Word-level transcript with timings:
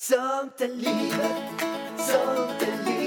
Sånt 0.00 0.60
är 0.60 0.68
livet, 0.68 1.60
sånt 1.98 2.62
är 2.62 2.84
livet 2.84 2.97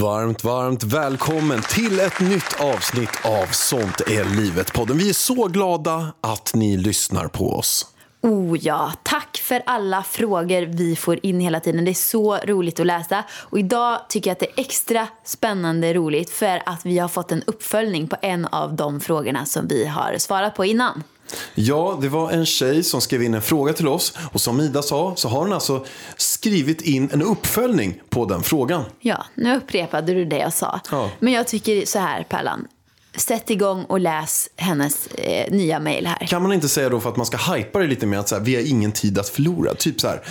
Varmt, 0.00 0.44
varmt 0.44 0.84
välkommen 0.84 1.62
till 1.62 2.00
ett 2.00 2.20
nytt 2.20 2.60
avsnitt 2.60 3.24
av 3.24 3.46
Sånt 3.46 4.00
är 4.00 4.24
livet-podden. 4.24 4.98
Vi 4.98 5.08
är 5.08 5.12
så 5.12 5.46
glada 5.46 6.12
att 6.20 6.54
ni 6.54 6.76
lyssnar 6.76 7.28
på 7.28 7.52
oss. 7.52 7.86
Oh 8.22 8.58
ja, 8.60 8.92
tack 9.02 9.36
för 9.36 9.62
alla 9.66 10.02
frågor 10.02 10.66
vi 10.66 10.96
får 10.96 11.18
in 11.22 11.40
hela 11.40 11.60
tiden. 11.60 11.84
Det 11.84 11.90
är 11.90 11.94
så 11.94 12.36
roligt 12.36 12.80
att 12.80 12.86
läsa. 12.86 13.24
Och 13.30 13.58
idag 13.58 13.98
tycker 14.08 14.30
jag 14.30 14.32
att 14.32 14.40
det 14.40 14.46
är 14.46 14.60
extra 14.60 15.08
spännande 15.24 15.94
roligt 15.94 16.30
för 16.30 16.62
att 16.66 16.86
vi 16.86 16.98
har 16.98 17.08
fått 17.08 17.32
en 17.32 17.42
uppföljning 17.46 18.08
på 18.08 18.16
en 18.22 18.46
av 18.46 18.76
de 18.76 19.00
frågorna 19.00 19.46
som 19.46 19.68
vi 19.68 19.86
har 19.86 20.18
svarat 20.18 20.54
på 20.54 20.64
innan. 20.64 21.02
Ja, 21.54 21.98
det 22.02 22.08
var 22.08 22.30
en 22.30 22.46
tjej 22.46 22.82
som 22.82 23.00
skrev 23.00 23.22
in 23.22 23.34
en 23.34 23.42
fråga 23.42 23.72
till 23.72 23.88
oss 23.88 24.12
och 24.32 24.40
som 24.40 24.60
Ida 24.60 24.82
sa 24.82 25.12
så 25.16 25.28
har 25.28 25.38
hon 25.38 25.52
alltså 25.52 25.84
skrivit 26.16 26.80
in 26.80 27.10
en 27.12 27.22
uppföljning 27.22 28.00
på 28.08 28.24
den 28.24 28.42
frågan. 28.42 28.84
Ja, 29.00 29.24
nu 29.34 29.56
upprepade 29.56 30.14
du 30.14 30.24
det 30.24 30.38
jag 30.38 30.52
sa. 30.52 30.80
Ja. 30.90 31.10
Men 31.18 31.32
jag 31.32 31.48
tycker 31.48 31.86
så 31.86 31.98
här, 31.98 32.22
Pärlan. 32.22 32.66
Sätt 33.16 33.50
igång 33.50 33.84
och 33.84 34.00
läs 34.00 34.48
hennes 34.56 35.06
eh, 35.06 35.52
nya 35.52 35.80
mejl 35.80 36.06
här. 36.06 36.26
Kan 36.26 36.42
man 36.42 36.52
inte 36.52 36.68
säga 36.68 36.88
då 36.88 37.00
för 37.00 37.10
att 37.10 37.16
man 37.16 37.26
ska 37.26 37.36
hypa 37.36 37.78
det 37.78 37.86
lite 37.86 38.06
mer 38.06 38.18
att 38.18 38.28
så 38.28 38.34
här, 38.34 38.42
vi 38.42 38.54
har 38.54 38.62
ingen 38.62 38.92
tid 38.92 39.18
att 39.18 39.28
förlora? 39.28 39.74
Typ 39.74 40.00
så 40.00 40.08
här, 40.08 40.22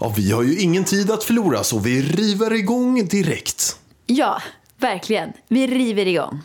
ja 0.00 0.14
vi 0.16 0.30
har 0.32 0.42
ju 0.42 0.58
ingen 0.58 0.84
tid 0.84 1.10
att 1.10 1.24
förlora 1.24 1.64
så 1.64 1.78
vi 1.78 2.02
river 2.02 2.52
igång 2.52 3.06
direkt. 3.06 3.76
Ja, 4.06 4.42
verkligen. 4.76 5.32
Vi 5.48 5.66
river 5.66 6.06
igång. 6.06 6.42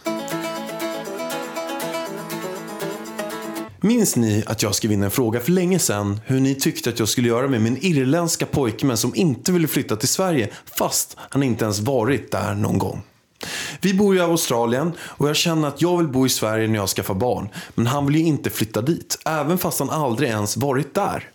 Minns 3.85 4.15
ni 4.15 4.43
att 4.47 4.63
jag 4.63 4.75
skrev 4.75 4.91
in 4.91 5.03
en 5.03 5.11
fråga 5.11 5.39
för 5.39 5.51
länge 5.51 5.79
sedan 5.79 6.19
hur 6.25 6.39
ni 6.39 6.55
tyckte 6.55 6.89
att 6.89 6.99
jag 6.99 7.09
skulle 7.09 7.27
göra 7.27 7.47
med 7.47 7.61
min 7.61 7.77
irländska 7.81 8.45
pojkvän 8.45 8.97
som 8.97 9.15
inte 9.15 9.51
ville 9.51 9.67
flytta 9.67 9.95
till 9.95 10.07
Sverige 10.07 10.49
fast 10.77 11.17
han 11.19 11.43
inte 11.43 11.65
ens 11.65 11.79
varit 11.79 12.31
där 12.31 12.55
någon 12.55 12.77
gång? 12.77 13.01
Vi 13.81 13.93
bor 13.93 14.17
i 14.17 14.19
Australien 14.19 14.91
och 14.99 15.29
jag 15.29 15.35
känner 15.35 15.67
att 15.67 15.81
jag 15.81 15.97
vill 15.97 16.07
bo 16.07 16.25
i 16.25 16.29
Sverige 16.29 16.67
när 16.67 16.75
jag 16.75 16.89
skaffar 16.89 17.13
barn. 17.13 17.49
Men 17.75 17.87
han 17.87 18.05
vill 18.05 18.15
ju 18.15 18.23
inte 18.23 18.49
flytta 18.49 18.81
dit, 18.81 19.19
även 19.25 19.57
fast 19.57 19.79
han 19.79 19.89
aldrig 19.89 20.29
ens 20.29 20.57
varit 20.57 20.93
där. 20.93 21.29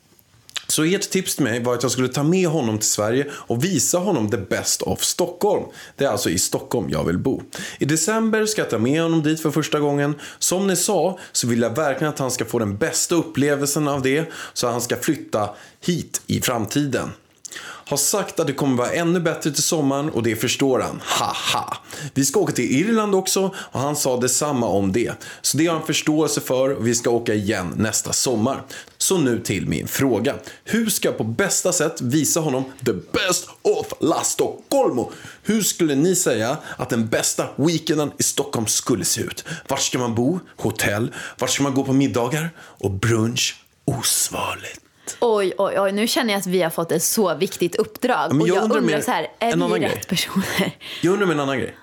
Så 0.78 0.84
ert 0.84 1.10
tips 1.10 1.34
till 1.34 1.44
mig 1.44 1.62
var 1.62 1.74
att 1.74 1.82
jag 1.82 1.92
skulle 1.92 2.08
ta 2.08 2.22
med 2.22 2.48
honom 2.48 2.78
till 2.78 2.88
Sverige 2.88 3.26
och 3.32 3.64
visa 3.64 3.98
honom 3.98 4.30
the 4.30 4.36
best 4.36 4.82
of 4.82 5.02
Stockholm. 5.02 5.64
Det 5.96 6.04
är 6.04 6.08
alltså 6.08 6.30
i 6.30 6.38
Stockholm 6.38 6.90
jag 6.90 7.04
vill 7.04 7.18
bo. 7.18 7.42
I 7.78 7.84
december 7.84 8.46
ska 8.46 8.60
jag 8.60 8.70
ta 8.70 8.78
med 8.78 9.02
honom 9.02 9.22
dit 9.22 9.40
för 9.40 9.50
första 9.50 9.80
gången. 9.80 10.14
Som 10.38 10.66
ni 10.66 10.76
sa 10.76 11.18
så 11.32 11.46
vill 11.46 11.60
jag 11.62 11.76
verkligen 11.76 12.12
att 12.12 12.18
han 12.18 12.30
ska 12.30 12.44
få 12.44 12.58
den 12.58 12.76
bästa 12.76 13.14
upplevelsen 13.14 13.88
av 13.88 14.02
det 14.02 14.32
så 14.52 14.68
han 14.68 14.80
ska 14.80 14.96
flytta 14.96 15.50
hit 15.80 16.22
i 16.26 16.40
framtiden. 16.40 17.10
Har 17.60 17.96
sagt 17.96 18.40
att 18.40 18.46
det 18.46 18.52
kommer 18.52 18.76
vara 18.76 18.92
ännu 18.92 19.20
bättre 19.20 19.50
till 19.50 19.62
sommaren 19.62 20.10
och 20.10 20.22
det 20.22 20.36
förstår 20.36 20.80
han. 20.80 21.00
Haha. 21.04 21.76
Vi 22.14 22.24
ska 22.24 22.40
åka 22.40 22.52
till 22.52 22.76
Irland 22.76 23.14
också 23.14 23.54
och 23.56 23.80
han 23.80 23.96
sa 23.96 24.16
detsamma 24.16 24.66
om 24.66 24.92
det. 24.92 25.12
Så 25.42 25.56
det 25.56 25.66
har 25.66 25.74
han 25.74 25.86
förståelse 25.86 26.40
för 26.40 26.76
och 26.76 26.86
vi 26.86 26.94
ska 26.94 27.10
åka 27.10 27.34
igen 27.34 27.74
nästa 27.76 28.12
sommar. 28.12 28.62
Så 28.98 29.18
nu 29.18 29.40
till 29.40 29.66
min 29.66 29.88
fråga. 29.88 30.34
Hur 30.64 30.90
ska 30.90 31.08
jag 31.08 31.18
på 31.18 31.24
bästa 31.24 31.72
sätt 31.72 32.00
visa 32.00 32.40
honom 32.40 32.64
the 32.86 32.92
best 32.92 33.48
of 33.62 33.92
La 34.00 34.22
Stockholmo? 34.22 35.12
Hur 35.42 35.62
skulle 35.62 35.94
ni 35.94 36.16
säga 36.16 36.56
att 36.76 36.88
den 36.88 37.08
bästa 37.08 37.46
weekenden 37.56 38.10
i 38.18 38.22
Stockholm 38.22 38.66
skulle 38.66 39.04
se 39.04 39.20
ut? 39.20 39.44
Var 39.68 39.76
ska 39.76 39.98
man 39.98 40.14
bo? 40.14 40.40
Hotell? 40.56 41.14
Var 41.38 41.48
ska 41.48 41.62
man 41.62 41.74
gå 41.74 41.84
på 41.84 41.92
middagar? 41.92 42.50
Och 42.58 42.90
brunch? 42.90 43.56
Osvarligt. 43.84 44.87
Oj, 45.20 45.52
oj, 45.58 45.80
oj. 45.80 45.92
Nu 45.92 46.06
känner 46.06 46.32
jag 46.32 46.40
att 46.40 46.46
vi 46.46 46.62
har 46.62 46.70
fått 46.70 46.92
ett 46.92 47.02
så 47.02 47.34
viktigt 47.34 47.76
uppdrag. 47.76 48.32
men 48.32 48.42
och 48.42 48.48
jag 48.48 48.56
jag 48.56 48.62
undrar 48.64 48.78
undrar, 48.78 49.00
så 49.00 49.10
här, 49.10 49.22
är 49.38 49.52
en 49.52 49.58
vi 49.58 49.64
annan 49.64 49.80
rätt 49.80 49.90
grej. 49.92 50.02
personer? 50.08 50.76
Jag 51.02 51.12
undrar 51.12 51.26
med 51.26 51.34
en 51.34 51.40
annan 51.40 51.58
grej. 51.58 51.74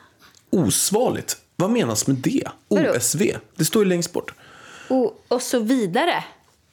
Osvarligt? 0.49 1.37
Vad 1.55 1.69
menas 1.69 2.07
med 2.07 2.15
det? 2.15 2.47
OSV? 2.67 3.21
Det 3.55 3.65
står 3.65 3.83
ju 3.83 3.89
längst 3.89 4.13
bort. 4.13 4.33
Och, 4.89 5.25
och 5.27 5.41
så 5.41 5.59
vidare. 5.59 6.23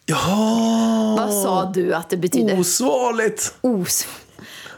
Jaha! 0.06 1.16
Vad 1.16 1.34
sa 1.42 1.70
du 1.74 1.94
att 1.94 2.10
det 2.10 2.16
betyder? 2.16 2.60
Osvarligt! 2.60 3.54
Os. 3.60 4.06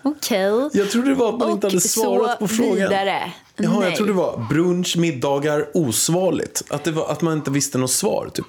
Okej. 0.03 0.71
Jag 0.73 0.91
trodde 0.91 1.09
det 1.09 1.15
var 1.15 1.29
att 1.29 1.39
man 1.39 1.51
inte 1.51 1.67
hade 1.67 1.81
svarat 1.81 2.39
på 2.39 2.49
frågan. 2.49 2.75
vidare. 2.75 3.33
Jaha, 3.57 3.79
Nej. 3.79 3.89
jag 3.89 3.97
trodde 3.97 4.13
det 4.13 4.17
var 4.17 4.47
brunch, 4.49 4.97
middagar, 4.97 5.67
osvarligt. 5.75 6.63
Att, 6.71 6.85
det 6.85 6.91
var, 6.91 7.09
att 7.09 7.23
man 7.23 7.33
inte 7.33 7.51
visste 7.51 7.79
något 7.79 7.91
svar, 7.91 8.31
typ. 8.35 8.47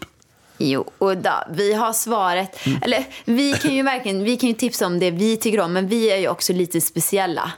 Jo, 0.58 0.92
och 0.98 1.18
då, 1.18 1.44
vi 1.50 1.74
har 1.74 1.94
svaret. 1.94 2.66
Mm. 2.66 2.80
Eller 2.82 3.06
vi 3.26 3.54
kan 3.54 3.74
ju 3.74 3.84
verkligen 3.84 4.24
vi 4.24 4.38
kan 4.38 4.50
ju 4.50 4.56
tipsa 4.56 4.86
om 4.86 5.00
det 5.00 5.12
vi 5.12 5.38
tycker 5.38 5.60
om, 5.60 5.74
men 5.74 5.88
vi 5.88 6.12
är 6.12 6.18
ju 6.18 6.28
också 6.28 6.54
lite 6.54 6.82
speciella. 6.82 7.52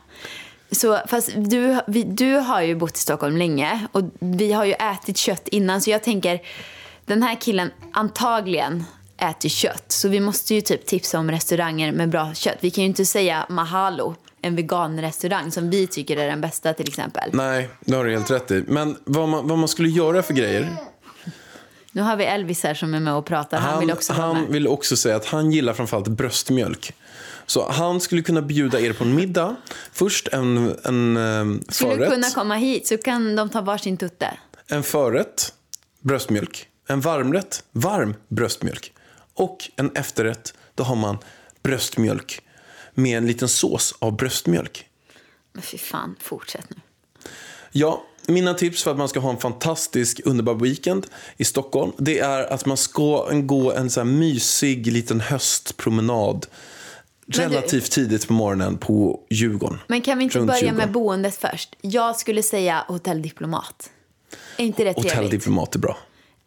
Så, 0.72 1.00
fast 1.08 1.32
du, 1.36 1.80
vi, 1.88 2.04
du 2.04 2.34
har 2.34 2.62
ju 2.62 2.76
bott 2.76 2.98
i 2.98 3.00
Stockholm 3.00 3.38
länge 3.38 3.88
och 3.92 4.02
vi 4.20 4.54
har 4.54 4.66
ju 4.66 4.74
ätit 4.74 5.18
kött 5.18 5.48
innan 5.48 5.82
så 5.82 5.90
jag 5.90 6.04
tänker 6.04 6.42
den 7.06 7.24
här 7.24 7.36
killen 7.36 7.72
antagligen 7.94 8.86
äter 9.18 9.50
kött 9.50 9.86
så 9.88 10.08
vi 10.08 10.20
måste 10.20 10.56
ju 10.56 10.62
typ 10.62 10.86
tipsa 10.86 11.20
om 11.20 11.32
restauranger 11.32 11.92
med 11.92 12.10
bra 12.10 12.34
kött. 12.34 12.58
Vi 12.60 12.72
kan 12.72 12.84
ju 12.84 12.88
inte 12.88 13.06
säga 13.06 13.46
Mahalo, 13.50 14.16
en 14.42 14.56
veganrestaurang 14.56 15.52
som 15.52 15.70
vi 15.70 15.88
tycker 15.88 16.18
är 16.18 16.28
den 16.28 16.42
bästa 16.42 16.74
till 16.74 16.88
exempel. 16.88 17.30
Nej, 17.34 17.70
det 17.80 17.96
har 17.96 18.06
du 18.06 18.12
helt 18.12 18.32
rätt 18.32 18.52
i. 18.52 18.64
Men 18.68 18.98
vad 19.04 19.30
man, 19.30 19.48
vad 19.48 19.58
man 19.58 19.68
skulle 19.68 19.90
göra 19.90 20.24
för 20.24 20.34
grejer. 20.34 20.70
Nu 21.92 22.02
har 22.02 22.16
vi 22.16 22.26
Elvis 22.26 22.64
här 22.64 22.74
som 22.74 22.94
är 22.94 23.00
med 23.00 23.14
och 23.14 23.26
pratar. 23.26 23.60
Han, 23.60 23.80
vill 23.80 23.92
också 23.92 24.14
han 24.14 24.42
med. 24.42 24.52
vill 24.52 24.68
också 24.68 24.96
säga 24.98 25.16
att 25.16 25.26
han 25.26 25.52
gillar 25.52 25.74
framförallt 25.74 26.08
bröstmjölk. 26.08 26.94
Så 27.46 27.70
han 27.72 28.02
skulle 28.02 28.22
kunna 28.22 28.42
bjuda 28.42 28.80
er 28.80 28.94
på 28.94 29.04
en 29.04 29.16
middag. 29.16 29.56
Först 29.92 30.28
en, 30.28 30.76
en 30.84 31.18
eh, 31.18 31.62
Skulle 31.70 31.96
förrätt. 31.96 32.10
kunna 32.10 32.30
komma 32.30 32.56
hit 32.56 32.88
så 32.88 32.98
kan 32.98 33.36
de 33.36 33.50
ta 33.50 33.62
varsin 33.62 33.98
tutte. 33.98 34.38
En 34.68 34.84
förrätt, 34.84 35.54
bröstmjölk. 36.02 36.68
En 36.88 37.02
varmrätt, 37.02 37.64
varm 37.72 38.16
bröstmjölk. 38.28 38.94
Och 39.34 39.70
en 39.76 39.92
efterrätt, 39.96 40.54
då 40.76 40.84
har 40.84 40.96
man 40.96 41.18
bröstmjölk 41.64 42.42
med 42.94 43.18
en 43.18 43.28
liten 43.28 43.48
sås 43.50 43.96
av 44.00 44.16
bröstmjölk. 44.16 44.86
Men 45.54 45.62
fy 45.64 45.78
fan, 45.78 46.16
fortsätt 46.20 46.70
nu. 46.70 46.76
Ja, 47.72 48.04
mina 48.28 48.54
tips 48.54 48.84
för 48.84 48.92
att 48.92 48.98
man 48.98 49.10
ska 49.10 49.20
ha 49.20 49.30
en 49.30 49.38
fantastisk 49.38 50.22
underbar 50.26 50.56
weekend 50.56 51.08
i 51.38 51.46
Stockholm, 51.46 51.92
det 51.98 52.20
är 52.20 52.54
att 52.54 52.66
man 52.66 52.78
ska 52.78 53.30
gå 53.32 53.74
en 53.74 53.90
så 53.90 54.00
här 54.00 54.06
mysig 54.06 54.88
liten 54.88 55.20
höstpromenad 55.20 56.46
relativt 57.28 57.92
tidigt 57.92 58.28
på 58.28 58.34
morgonen 58.34 58.78
på 58.78 59.20
Djurgården. 59.30 59.80
Men 59.88 60.02
kan 60.02 60.18
vi 60.18 60.24
inte 60.24 60.40
börja 60.40 60.60
Djurgården. 60.60 60.78
med 60.78 60.92
boendet 60.92 61.36
först? 61.36 61.76
Jag 61.82 62.16
skulle 62.16 62.44
säga 62.44 62.86
hotelldiplomat. 62.88 63.90
Är 64.58 64.64
inte 64.64 64.84
det 64.84 64.94
trevligt? 64.94 65.14
Hotelldiplomat 65.14 65.76
är 65.76 65.80
bra. 65.80 65.98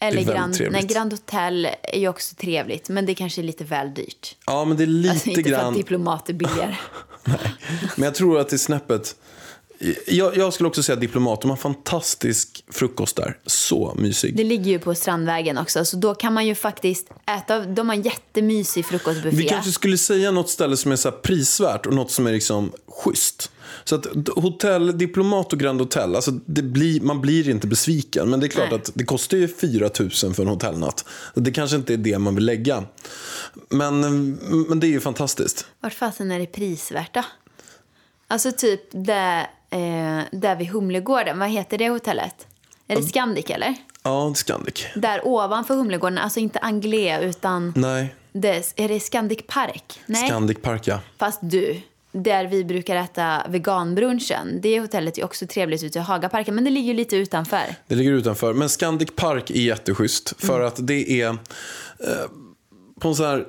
Eller 0.02 0.24
det 0.24 0.32
är 0.32 0.34
Grand, 0.34 0.56
nej, 0.70 0.82
Grand 0.82 1.12
Hotel 1.12 1.68
är 1.82 1.98
ju 1.98 2.08
också 2.08 2.34
trevligt, 2.34 2.88
men 2.88 3.06
det 3.06 3.14
kanske 3.14 3.40
är 3.40 3.42
lite 3.42 3.64
väl 3.64 3.94
dyrt. 3.94 4.36
Ja, 4.46 4.64
men 4.64 4.76
det 4.76 4.82
är 4.82 4.86
lite 4.86 5.10
Alltså, 5.10 5.28
inte 5.28 5.42
för 5.42 5.50
grann... 5.50 5.66
att 5.66 5.74
diplomat 5.74 6.28
är 6.28 6.32
billigare. 6.32 6.76
Men 7.96 8.04
jag 8.04 8.14
tror 8.14 8.40
att 8.40 8.48
det 8.48 8.56
är 8.56 8.58
snäppet... 8.58 9.16
Jag, 10.06 10.36
jag 10.36 10.52
skulle 10.52 10.68
också 10.68 10.82
säga 10.82 10.96
diplomat. 10.96 11.40
De 11.40 11.50
har 11.50 11.56
fantastisk 11.56 12.64
frukost 12.68 13.16
där. 13.16 13.38
Så 13.46 13.94
mysig. 13.98 14.36
Det 14.36 14.44
ligger 14.44 14.70
ju 14.70 14.78
på 14.78 14.94
Strandvägen 14.94 15.58
också, 15.58 15.84
så 15.84 15.96
då 15.96 16.14
kan 16.14 16.34
man 16.34 16.46
ju 16.46 16.54
faktiskt 16.54 17.10
äta. 17.36 17.60
De 17.60 17.88
har 17.88 17.96
en 17.96 18.02
jättemysig 18.02 18.86
frukostbuffé. 18.86 19.36
Vi 19.36 19.44
kanske 19.44 19.72
skulle 19.72 19.98
säga 19.98 20.30
något 20.30 20.50
ställe 20.50 20.76
som 20.76 20.92
är 20.92 20.96
så 20.96 21.12
prisvärt 21.12 21.86
och 21.86 21.94
något 21.94 22.10
som 22.10 22.26
är 22.26 22.32
liksom 22.32 22.72
schysst. 22.88 23.50
Så 23.84 23.94
att 23.94 24.06
hotell, 24.36 24.98
diplomat 24.98 25.52
och 25.52 25.58
Grand 25.58 25.80
Hotel, 25.80 26.16
alltså 26.16 26.30
det 26.30 26.62
blir, 26.62 27.00
man 27.00 27.20
blir 27.20 27.48
inte 27.48 27.66
besviken. 27.66 28.30
Men 28.30 28.40
det 28.40 28.46
är 28.46 28.48
klart 28.48 28.70
Nej. 28.70 28.80
att 28.80 28.90
det 28.94 29.04
kostar 29.04 29.36
ju 29.36 29.48
4 29.48 29.90
000 30.00 30.10
för 30.10 30.42
en 30.42 30.48
hotellnatt. 30.48 31.04
Det 31.34 31.50
kanske 31.50 31.76
inte 31.76 31.92
är 31.92 31.98
det 31.98 32.18
man 32.18 32.34
vill 32.34 32.44
lägga. 32.44 32.84
Men, 33.68 34.00
men 34.68 34.80
det 34.80 34.86
är 34.86 34.90
ju 34.90 35.00
fantastiskt. 35.00 35.66
Vart 35.80 35.94
fasen 35.94 36.30
är 36.30 36.38
det 36.38 36.46
prisvärt 36.46 37.14
då? 37.14 37.22
Alltså 38.28 38.52
typ 38.52 38.80
där, 38.92 39.46
eh, 39.70 40.20
där 40.32 40.56
vid 40.56 40.68
Humlegården, 40.68 41.38
vad 41.38 41.48
heter 41.48 41.78
det 41.78 41.88
hotellet? 41.88 42.46
Är 42.86 42.96
det 42.96 43.02
Scandic 43.02 43.50
eller? 43.50 43.74
Ja, 44.02 44.34
Scandic. 44.34 44.86
Där 44.94 45.20
ovanför 45.26 45.74
Humlegården, 45.74 46.18
alltså 46.18 46.40
inte 46.40 46.58
Anglais 46.58 47.22
utan 47.22 47.72
Nej. 47.76 48.14
det, 48.32 48.72
är 48.76 48.88
det 48.88 49.00
Scandic 49.00 49.38
Park? 49.46 50.00
Nej, 50.06 50.26
Scandic 50.28 50.58
Park, 50.62 50.86
ja. 50.86 51.00
fast 51.18 51.38
du. 51.42 51.80
Där 52.12 52.46
vi 52.46 52.64
brukar 52.64 52.96
äta 52.96 53.42
veganbrunchen. 53.48 54.60
Det 54.60 54.80
hotellet 54.80 55.18
är 55.18 55.24
också 55.24 55.46
trevligt 55.46 55.82
ute 55.82 55.98
i 55.98 56.02
Hagaparken, 56.02 56.54
men 56.54 56.64
det 56.64 56.70
ligger 56.70 56.94
lite 56.94 57.16
utanför. 57.16 57.74
Det 57.86 57.94
ligger 57.94 58.12
utanför. 58.12 58.54
Men 58.54 58.68
Scandic 58.68 59.08
Park 59.16 59.50
är 59.50 59.54
jätteschysst. 59.60 60.34
För 60.38 60.54
Mm. 60.54 60.66
att 60.68 60.86
det 60.86 61.20
är 61.22 61.28
eh, 61.28 61.36
på 63.00 63.08
en 63.08 63.14
sån 63.14 63.26
här, 63.26 63.46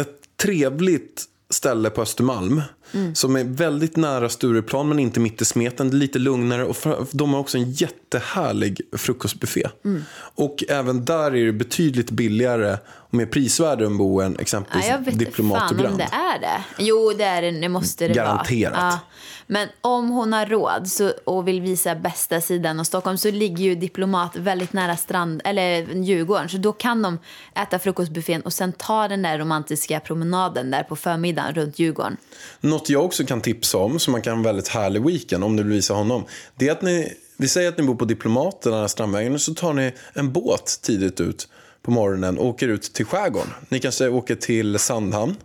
ett 0.00 0.20
trevligt 0.36 1.24
ställe 1.50 1.90
på 1.90 2.02
Östermalm. 2.02 2.62
Mm. 2.94 3.14
Som 3.14 3.36
är 3.36 3.44
väldigt 3.44 3.96
nära 3.96 4.28
Stureplan 4.28 4.88
men 4.88 4.98
inte 4.98 5.20
mitt 5.20 5.42
i 5.42 5.44
smeten. 5.44 5.90
Det 5.90 5.96
är 5.96 5.98
lite 5.98 6.18
lugnare 6.18 6.64
och 6.64 6.76
de 7.10 7.32
har 7.32 7.40
också 7.40 7.58
en 7.58 7.70
jättehärlig 7.72 8.80
frukostbuffé. 8.92 9.66
Mm. 9.84 10.04
Och 10.34 10.64
även 10.68 11.04
där 11.04 11.36
är 11.36 11.46
det 11.46 11.52
betydligt 11.52 12.10
billigare 12.10 12.78
och 12.86 13.14
mer 13.14 13.26
prisvärde 13.26 13.86
än 13.86 13.98
bo 13.98 14.20
än 14.20 14.32
Ja, 14.32 14.40
exempelvis 14.42 14.88
jag 14.88 14.98
vet 14.98 15.12
inte 15.12 15.24
Diplomat 15.24 15.58
fan 15.58 15.70
och 15.70 15.82
Grand. 15.82 15.92
om 15.92 15.98
det 15.98 16.08
är 16.16 16.40
det. 16.40 16.64
Jo, 16.78 17.12
det 17.18 17.24
är 17.24 17.42
det. 17.42 17.50
Det 17.50 17.68
måste 17.68 18.08
det 18.08 18.14
Garanterat. 18.14 18.72
vara. 18.72 18.90
Ja. 18.90 18.98
Men 19.46 19.68
om 19.80 20.08
hon 20.08 20.32
har 20.32 20.46
råd 20.46 20.88
så, 20.88 21.12
och 21.24 21.48
vill 21.48 21.60
visa 21.60 21.94
bästa 21.94 22.40
sidan 22.40 22.80
av 22.80 22.84
Stockholm 22.84 23.18
så 23.18 23.30
ligger 23.30 23.64
ju 23.64 23.74
Diplomat 23.74 24.36
väldigt 24.36 24.72
nära 24.72 24.96
strand, 24.96 25.40
eller 25.44 25.94
Djurgården. 25.94 26.48
Så 26.48 26.56
då 26.56 26.72
kan 26.72 27.02
de 27.02 27.18
äta 27.54 27.78
frukostbuffén 27.78 28.40
och 28.40 28.52
sen 28.52 28.72
ta 28.72 29.08
den 29.08 29.22
där 29.22 29.38
romantiska 29.38 30.00
promenaden 30.00 30.70
där 30.70 30.82
på 30.82 30.96
förmiddagen 30.96 31.54
runt 31.54 31.78
Djurgården. 31.78 32.16
Något 32.60 32.79
jag 32.88 33.04
också 33.04 33.24
kan 33.24 33.40
tipsa 33.40 33.78
om, 33.78 33.98
som 33.98 34.12
man 34.12 34.22
kan 34.22 34.32
ha 34.32 34.38
en 34.38 34.42
väldigt 34.42 34.68
härlig 34.68 35.06
weekend 35.06 35.44
om 35.44 35.56
du 35.56 35.62
vill 35.62 35.72
visa 35.72 35.94
honom. 35.94 36.24
Det 36.54 36.68
är 36.68 36.72
att 36.72 36.82
ni, 36.82 37.12
vi 37.36 37.48
säger 37.48 37.68
att 37.68 37.78
ni 37.78 37.84
bor 37.84 37.94
på 37.94 38.04
Diplomaten, 38.04 38.72
den 38.72 38.80
här 38.80 38.88
Strandvägen, 38.88 39.34
och 39.34 39.40
så 39.40 39.54
tar 39.54 39.72
ni 39.72 39.92
en 40.12 40.32
båt 40.32 40.78
tidigt 40.82 41.20
ut 41.20 41.48
på 41.82 41.90
morgonen 41.90 42.38
och 42.38 42.46
åker 42.46 42.68
ut 42.68 42.82
till 42.82 43.06
skärgården. 43.06 43.50
Ni 43.68 43.80
kanske 43.80 44.08
åker 44.08 44.34
till 44.34 44.78
Sandhamn 44.78 45.36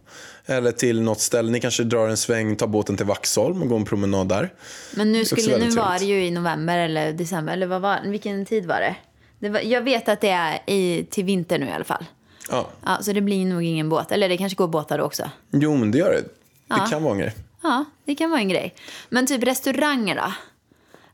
eller 0.46 0.72
till 0.72 1.02
något 1.02 1.22
ställe. 1.22 1.52
Ni 1.52 1.60
kanske 1.60 1.84
drar 1.84 2.08
en 2.08 2.18
sväng, 2.18 2.56
tar 2.56 2.68
båten 2.68 2.98
till 2.98 3.06
Vaxholm 3.06 3.62
och 3.62 3.70
går 3.70 3.78
en 3.78 3.86
promenad 3.86 4.28
där. 4.28 4.54
Men 4.96 5.12
nu, 5.12 5.26
skulle, 5.26 5.58
nu 5.58 5.70
var 5.70 6.00
det 6.00 6.06
ju 6.06 6.26
i 6.26 6.32
november 6.32 6.78
eller 6.78 7.14
december, 7.14 7.54
eller 7.54 7.68
vad 7.68 7.82
var 7.82 8.00
Vilken 8.06 8.46
tid 8.46 8.66
var 8.66 8.80
det? 8.80 8.96
det 9.40 9.50
var, 9.50 9.60
jag 9.60 9.82
vet 9.82 10.10
att 10.10 10.22
det 10.22 10.30
är 10.30 10.60
i, 10.66 11.06
till 11.10 11.24
vinter 11.24 11.60
nu 11.60 11.66
i 11.66 11.72
alla 11.72 11.84
fall. 11.84 12.06
Ja. 12.50 12.68
Ja, 12.86 12.98
så 13.02 13.14
det 13.14 13.22
blir 13.22 13.46
nog 13.46 13.64
ingen 13.64 13.90
båt. 13.90 14.12
Eller 14.12 14.30
det 14.30 14.38
kanske 14.38 14.56
går 14.56 14.68
båtar 14.68 14.98
då 14.98 15.04
också. 15.04 15.30
Jo, 15.52 15.76
men 15.76 15.92
det 15.92 15.98
gör 15.98 16.12
det. 16.12 16.24
Det 16.68 16.76
Ja. 16.78 16.86
kan 16.90 17.04
vara 17.04 17.14
en 17.14 17.20
grej. 17.20 17.36
Ja, 17.64 17.86
det 18.06 18.16
kan 18.16 18.30
vara 18.30 18.40
en 18.42 18.50
grej. 18.50 18.76
Men 19.10 19.28
typ 19.28 19.44
restauranger 19.44 20.16
då? 20.16 20.34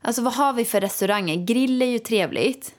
Alltså 0.02 0.22
vad 0.22 0.32
har 0.34 0.52
vi 0.52 0.64
för 0.64 0.80
restauranger? 0.80 1.36
Grill 1.46 1.82
är 1.82 1.86
ju 1.86 1.98
trevligt. 1.98 2.74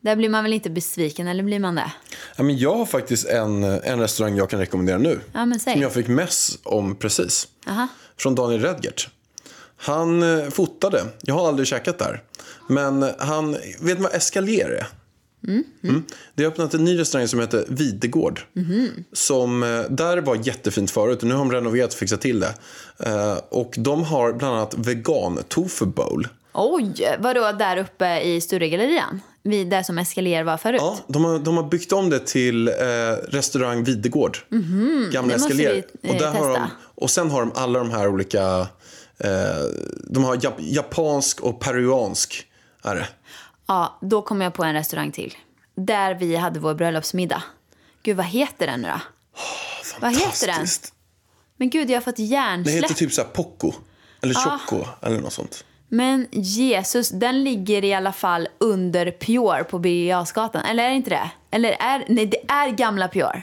Där 0.00 0.16
blir 0.16 0.28
man 0.28 0.44
väl 0.44 0.52
inte 0.52 0.70
besviken, 0.70 1.28
eller 1.28 1.42
blir 1.42 1.58
man 1.60 1.74
det? 1.74 1.92
Ja, 2.36 2.42
men 2.42 2.58
jag 2.58 2.74
har 2.76 2.86
faktiskt 2.86 3.26
en, 3.26 3.64
en 3.64 4.00
restaurang 4.00 4.36
jag 4.36 4.50
kan 4.50 4.60
rekommendera 4.60 4.98
nu. 4.98 5.20
Ja, 5.32 5.46
men 5.46 5.60
säg. 5.60 5.72
Som 5.72 5.82
jag 5.82 5.92
fick 5.94 6.08
mess 6.08 6.58
om 6.62 6.96
precis. 6.96 7.48
Aha. 7.66 7.88
Från 8.18 8.34
Daniel 8.34 8.60
Redgert. 8.62 9.08
Han 9.76 10.22
eh, 10.40 10.50
fotade. 10.50 11.04
Jag 11.22 11.34
har 11.34 11.48
aldrig 11.48 11.68
käkat 11.68 11.98
där. 11.98 12.22
Men 12.68 13.10
han, 13.18 13.52
vet 13.52 13.80
ni 13.80 13.94
vad 13.94 14.14
Escalier 14.14 14.68
är? 14.70 14.86
Mm. 15.48 16.04
Det 16.34 16.44
har 16.44 16.50
öppnat 16.50 16.74
en 16.74 16.84
ny 16.84 16.98
restaurang 16.98 17.28
som 17.28 17.40
heter 17.40 17.64
Videgård. 17.68 18.40
Som, 19.12 19.62
eh, 19.62 19.80
där 19.90 20.18
var 20.18 20.36
jättefint 20.46 20.90
förut. 20.90 21.22
Nu 21.22 21.34
har 21.34 21.38
de 21.38 21.52
renoverat 21.52 21.92
och 21.92 21.98
fixat 21.98 22.20
till 22.20 22.40
det. 22.40 22.54
Eh, 22.98 23.36
Och 23.48 23.74
de 23.78 24.04
har 24.04 24.32
bland 24.32 24.56
annat 24.56 24.74
vegan 24.78 25.38
tofu 25.48 25.86
bowl. 25.86 26.28
Oj, 26.54 27.16
vadå 27.20 27.52
där 27.58 27.76
uppe 27.76 28.20
i 28.20 28.40
Sturegallerian? 28.40 29.20
Vid 29.42 29.70
där 29.70 29.82
som 29.82 29.98
Escalier 29.98 30.44
var 30.44 30.56
förut? 30.56 30.80
Ja, 30.80 30.98
de 31.08 31.24
har, 31.24 31.38
de 31.38 31.56
har 31.56 31.64
byggt 31.64 31.92
om 31.92 32.10
det 32.10 32.26
till 32.26 32.68
eh, 32.68 32.72
restaurang 33.28 33.84
Videgård. 33.84 34.38
Gamla 34.50 34.66
Mhm. 34.66 35.10
det 35.12 35.22
måste 35.22 35.34
Escalier. 35.34 35.84
vi, 36.02 36.08
eh, 36.08 36.14
och, 36.14 36.20
där 36.20 36.30
har 36.32 36.48
de, 36.52 36.70
och 36.94 37.10
sen 37.10 37.30
har 37.30 37.40
de 37.40 37.52
alla 37.54 37.78
de 37.78 37.90
här 37.90 38.08
olika... 38.08 38.66
Eh, 39.18 39.28
de 40.04 40.24
har 40.24 40.38
jap, 40.42 40.54
japansk 40.58 41.40
och 41.40 41.60
peruansk. 41.60 42.44
Är 42.82 42.94
det. 42.94 43.06
Ja, 43.66 43.98
då 44.00 44.22
kom 44.22 44.40
jag 44.40 44.54
på 44.54 44.64
en 44.64 44.72
restaurang 44.74 45.12
till. 45.12 45.34
Där 45.74 46.14
vi 46.14 46.36
hade 46.36 46.60
vår 46.60 46.74
bröllopsmiddag. 46.74 47.42
Gud, 48.02 48.16
vad 48.16 48.26
heter 48.26 48.66
den 48.66 48.80
nu 48.82 48.88
då? 48.88 49.00
Vad 50.00 50.10
heter 50.16 50.46
den? 50.46 50.66
Men 51.56 51.70
gud, 51.70 51.90
jag 51.90 51.96
har 51.96 52.00
fått 52.02 52.16
Det 52.16 52.22
hjärnsläpp. 52.22 52.76
heter 52.84 52.94
typ 52.94 53.12
så 53.12 53.22
här 53.22 53.28
Poco. 53.28 53.72
Eller 54.22 54.34
Choco. 54.34 54.84
Eller 55.02 55.20
något 55.20 55.32
sånt. 55.32 55.64
Men 55.88 56.26
Jesus, 56.32 57.08
den 57.10 57.44
ligger 57.44 57.84
i 57.84 57.94
alla 57.94 58.12
fall 58.12 58.48
under 58.60 59.10
Pure 59.10 59.64
på 59.64 59.78
Birger 59.78 60.08
Jarlsgatan. 60.10 60.62
Eller 60.64 60.84
är 60.84 60.88
det 60.88 60.94
inte 60.96 61.10
det? 61.10 61.30
Eller 61.50 61.70
är, 61.70 62.04
nej, 62.08 62.26
det 62.26 62.50
är 62.50 62.68
gamla 62.70 63.08
Pure. 63.08 63.42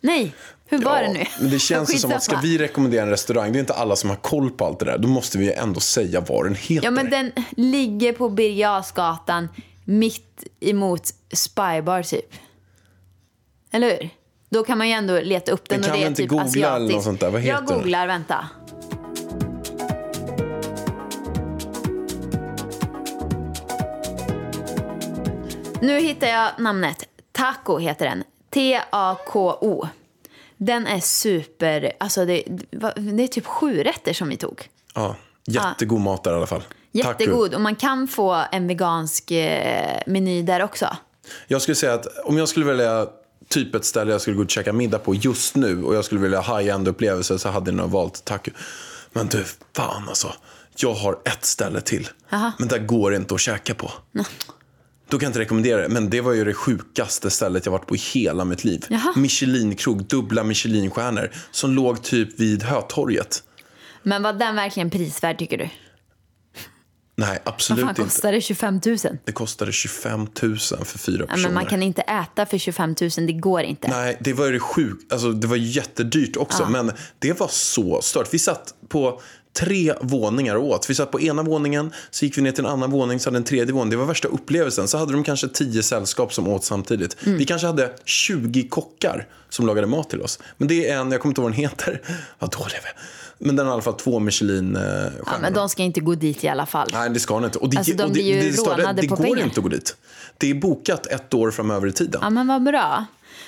Nej, 0.00 0.34
hur 0.66 0.78
var 0.78 1.02
det 1.02 1.12
nu? 1.12 1.24
Men 1.40 1.50
det 1.50 1.58
känns 1.58 2.00
som 2.00 2.12
att 2.12 2.22
ska 2.22 2.36
vi 2.36 2.58
rekommendera 2.58 3.02
en 3.02 3.10
restaurang, 3.10 3.52
det 3.52 3.58
är 3.58 3.60
inte 3.60 3.74
alla 3.74 3.96
som 3.96 4.10
har 4.10 4.16
koll 4.16 4.50
på 4.50 4.64
allt 4.66 4.78
det 4.78 4.84
där. 4.84 4.98
Då 4.98 5.08
måste 5.08 5.38
vi 5.38 5.52
ändå 5.52 5.80
säga 5.80 6.20
vad 6.20 6.46
den 6.46 6.54
heter. 6.54 6.84
Ja, 6.84 6.90
men 6.90 7.10
den 7.10 7.32
ligger 7.56 8.12
på 8.12 8.28
Birger 8.28 9.48
mitt 9.84 10.44
emot 10.60 11.02
Spybar 11.32 12.02
typ. 12.02 12.34
Eller 13.72 13.88
hur? 13.90 14.10
Då 14.50 14.64
kan 14.64 14.78
man 14.78 14.88
ju 14.88 14.92
ändå 14.92 15.20
leta 15.20 15.52
upp 15.52 15.68
den 15.68 15.80
Men 15.80 15.90
och 15.90 15.96
det 15.96 16.04
är 16.04 16.14
typ 16.14 16.28
googla 16.28 16.44
asiatiskt. 16.44 16.76
eller 16.76 16.94
något 16.94 17.04
sånt 17.04 17.20
där? 17.20 17.30
Vad 17.30 17.40
Jag 17.40 17.46
heter 17.46 17.66
den? 17.66 17.78
googlar, 17.78 18.06
vänta. 18.06 18.48
Nu 25.80 26.00
hittar 26.00 26.26
jag 26.26 26.50
namnet. 26.58 27.04
Taco 27.32 27.78
heter 27.78 28.06
den. 28.06 28.24
T-A-K-O. 28.58 29.88
Den 30.56 30.86
är 30.86 31.00
super... 31.00 31.92
Alltså 32.00 32.24
det, 32.24 32.42
det 32.96 33.22
är 33.22 33.28
typ 33.28 33.46
sju 33.46 33.82
rätter 33.82 34.12
som 34.12 34.28
vi 34.28 34.36
tog. 34.36 34.68
Ja, 34.94 35.16
jättegod 35.46 36.00
mat 36.00 36.24
där 36.24 36.32
i 36.32 36.34
alla 36.34 36.46
fall. 36.46 36.60
Tack, 36.60 36.70
Jättegod. 36.92 37.54
Och 37.54 37.60
man 37.60 37.74
kan 37.74 38.08
få 38.08 38.44
en 38.52 38.68
vegansk 38.68 39.30
eh, 39.30 40.00
meny 40.06 40.42
där 40.42 40.62
också. 40.62 40.96
Jag 41.46 41.62
skulle 41.62 41.74
säga 41.74 41.94
att 41.94 42.06
om 42.24 42.38
jag 42.38 42.48
skulle 42.48 42.66
välja 42.66 43.06
typ 43.48 43.74
ett 43.74 43.84
ställe 43.84 44.12
jag 44.12 44.20
skulle 44.20 44.36
gå 44.36 44.42
och 44.42 44.50
käka 44.50 44.72
middag 44.72 44.98
på 44.98 45.14
just 45.14 45.56
nu 45.56 45.84
och 45.84 45.94
jag 45.94 46.04
skulle 46.04 46.20
vilja 46.20 46.40
high-end 46.40 46.88
upplevelse 46.88 47.38
så 47.38 47.48
hade 47.48 47.70
jag 47.70 47.76
nog 47.76 47.90
valt 47.90 48.24
taco. 48.24 48.50
Men 49.12 49.26
du, 49.26 49.44
fan 49.76 50.08
alltså. 50.08 50.32
Jag 50.76 50.94
har 50.94 51.18
ett 51.24 51.44
ställe 51.44 51.80
till. 51.80 52.08
Jaha. 52.28 52.52
Men 52.58 52.68
där 52.68 52.78
går 52.78 53.10
det 53.10 53.16
inte 53.16 53.34
att 53.34 53.40
käka 53.40 53.74
på. 53.74 53.92
Då 55.10 55.18
kan 55.18 55.26
jag 55.26 55.30
inte 55.30 55.38
rekommendera 55.40 55.82
det. 55.82 55.88
Men 55.88 56.10
det 56.10 56.20
var 56.20 56.32
ju 56.32 56.44
det 56.44 56.54
sjukaste 56.54 57.30
stället 57.30 57.66
jag 57.66 57.72
varit 57.72 57.86
på 57.86 57.94
i 57.96 57.98
hela 57.98 58.44
mitt 58.44 58.64
liv. 58.64 58.84
Jaha. 58.88 59.12
Michelin-krog, 59.16 60.04
dubbla 60.04 60.42
Michelin-stjärnor. 60.42 61.30
Som 61.50 61.70
låg 61.74 62.02
typ 62.02 62.40
vid 62.40 62.62
Hötorget. 62.62 63.42
Men 64.02 64.22
var 64.22 64.32
den 64.32 64.56
verkligen 64.56 64.90
prisvärd 64.90 65.38
tycker 65.38 65.58
du? 65.58 65.68
Nej, 67.16 67.38
Vad 67.44 67.54
absolut 67.54 67.80
fan 67.80 67.88
inte. 67.90 68.02
kostar 68.02 68.32
det? 68.32 68.40
25 68.40 68.80
000? 68.86 68.96
Det 69.24 69.32
kostade 69.32 69.72
25 69.72 70.20
000 70.42 70.58
för 70.58 70.98
fyra 70.98 71.16
Ja, 71.20 71.26
personer. 71.26 71.42
men 71.48 71.54
man 71.54 71.66
kan 71.66 71.82
inte 71.82 72.02
äta 72.02 72.46
för 72.46 72.58
25 72.58 72.94
000, 73.00 73.10
det 73.26 73.32
går 73.32 73.62
inte. 73.62 73.88
Nej, 73.88 74.18
det 74.20 74.32
var 74.32 74.46
ju 74.46 74.60
sjukt. 74.60 75.12
Alltså, 75.12 75.32
det 75.32 75.46
var 75.46 75.56
jättedyrt 75.56 76.36
också. 76.36 76.68
Men 76.68 76.92
det 77.18 77.40
var 77.40 77.48
så 77.48 78.00
stört. 78.02 78.34
Vi 78.34 78.38
satt 78.38 78.74
på 78.88 79.20
tre 79.58 79.94
våningar 80.00 80.56
och 80.56 80.64
åt. 80.64 80.90
Vi 80.90 80.94
satt 80.94 81.10
på 81.10 81.20
ena 81.20 81.42
våningen, 81.42 81.92
så 82.10 82.24
gick 82.24 82.38
vi 82.38 82.42
ner 82.42 82.52
till 82.52 82.64
en 82.64 82.70
annan 82.70 82.90
våning, 82.90 83.20
så 83.20 83.28
hade 83.30 83.36
en 83.36 83.44
tredje 83.44 83.74
våning. 83.74 83.90
Det 83.90 83.96
var 83.96 84.04
värsta 84.04 84.28
upplevelsen. 84.28 84.88
Så 84.88 84.98
hade 84.98 85.12
de 85.12 85.24
kanske 85.24 85.48
tio 85.48 85.82
sällskap 85.82 86.34
som 86.34 86.48
åt 86.48 86.64
samtidigt. 86.64 87.16
Vi 87.20 87.44
kanske 87.44 87.66
hade 87.66 87.90
20 88.04 88.68
kockar 88.68 89.26
som 89.48 89.66
lagade 89.66 89.86
mat 89.86 90.10
till 90.10 90.22
oss. 90.22 90.38
Men 90.56 90.68
det 90.68 90.88
är 90.88 90.98
en, 91.00 91.12
jag 91.12 91.20
kommer 91.20 91.30
inte 91.30 91.40
ihåg 91.40 91.50
vad 91.50 91.52
den 91.52 91.60
heter. 91.60 92.00
Vad 92.38 92.50
dålig 92.50 92.74
är. 92.74 92.92
Men 93.38 93.56
den 93.56 93.66
har 93.66 93.72
i 93.72 93.74
alla 93.74 93.82
fall 93.82 93.94
två 93.94 94.18
Michelin-stjärnor. 94.18 95.22
Ja, 95.26 95.32
men 95.42 95.52
de 95.52 95.68
ska 95.68 95.82
inte 95.82 96.00
gå 96.00 96.14
dit 96.14 96.44
i 96.44 96.48
alla 96.48 96.66
fall. 96.66 96.88
Nej, 96.92 97.10
det 97.10 97.20
ska 97.20 97.34
den 97.34 97.44
inte. 97.44 97.58
Och 97.58 97.70
det, 97.70 97.76
Alltså, 97.78 97.92
de 97.92 98.02
och 98.02 98.08
det, 98.08 98.12
blir 98.12 98.24
ju 98.24 98.34
det, 98.34 98.76
det, 98.76 99.02
det 99.02 99.08
på 99.08 99.14
går 99.14 99.24
pengar. 99.24 99.44
inte 99.44 99.60
att 99.60 99.62
gå 99.62 99.68
dit. 99.68 99.96
Det 100.38 100.50
är 100.50 100.54
bokat 100.54 101.06
ett 101.06 101.34
år 101.34 101.50
framöver 101.50 101.86
i 101.86 101.92
tiden. 101.92 102.20
Ja, 102.22 102.30
men 102.30 102.46
vad 102.46 102.62
bra. 102.62 103.06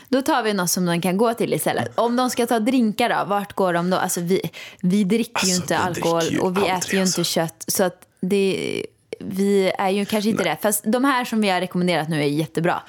Då 0.09 0.23
tar 0.23 0.43
vi 0.43 0.53
något 0.53 0.71
som 0.71 0.87
de 0.87 1.01
kan 1.01 1.17
gå 1.17 1.35
till 1.35 1.55
istället. 1.55 1.99
Om 1.99 2.17
de 2.17 2.31
ska 2.31 2.47
ta 2.47 2.59
drinkar 2.59 3.09
då, 3.09 3.25
vart 3.27 3.53
går 3.53 3.73
de 3.73 3.91
då? 3.91 3.97
Alltså 3.97 4.21
vi, 4.21 4.51
vi 4.81 5.05
dricker 5.05 5.47
ju 5.47 5.53
Alltså, 5.53 5.63
inte 5.63 5.75
vi 5.75 5.81
alkohol 5.81 6.23
ju 6.31 6.39
och 6.39 6.57
vi 6.57 6.61
aldrig, 6.61 6.77
äter 6.79 6.95
ju 6.95 7.01
alltså. 7.01 7.21
inte 7.21 7.31
kött. 7.31 7.65
Så 7.69 7.85
att 7.85 8.07
det, 8.21 8.87
vi 9.21 9.73
är 9.79 9.89
ju 9.89 10.05
kanske 10.05 10.31
inte 10.31 10.45
det. 10.45 10.57
Fast 10.63 10.85
de 10.87 11.05
här 11.05 11.25
som 11.25 11.41
vi 11.41 11.49
har 11.49 11.61
rekommenderat 11.61 12.09
nu 12.09 12.21
är 12.23 12.27
jättebra. 12.27 12.83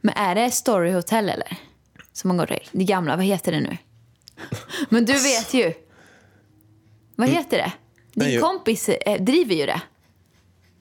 Men 0.00 0.14
är 0.16 0.34
det 0.34 0.50
Story 0.50 0.92
Hotel 0.92 1.28
eller? 1.28 1.56
Som 2.12 2.28
man 2.28 2.36
går 2.36 2.46
till? 2.46 2.68
Det 2.72 2.84
gamla, 2.84 3.16
vad 3.16 3.24
heter 3.24 3.52
det 3.52 3.60
nu? 3.60 3.76
Men 4.88 5.04
du 5.04 5.12
vet 5.12 5.54
ju. 5.54 5.72
Vad 7.16 7.28
heter 7.28 7.56
det? 7.58 7.72
Din 8.14 8.24
Nej, 8.24 8.34
jag- 8.34 8.42
kompis 8.42 8.88
eh, 8.88 9.22
driver 9.22 9.54
ju 9.54 9.66
det. 9.66 9.80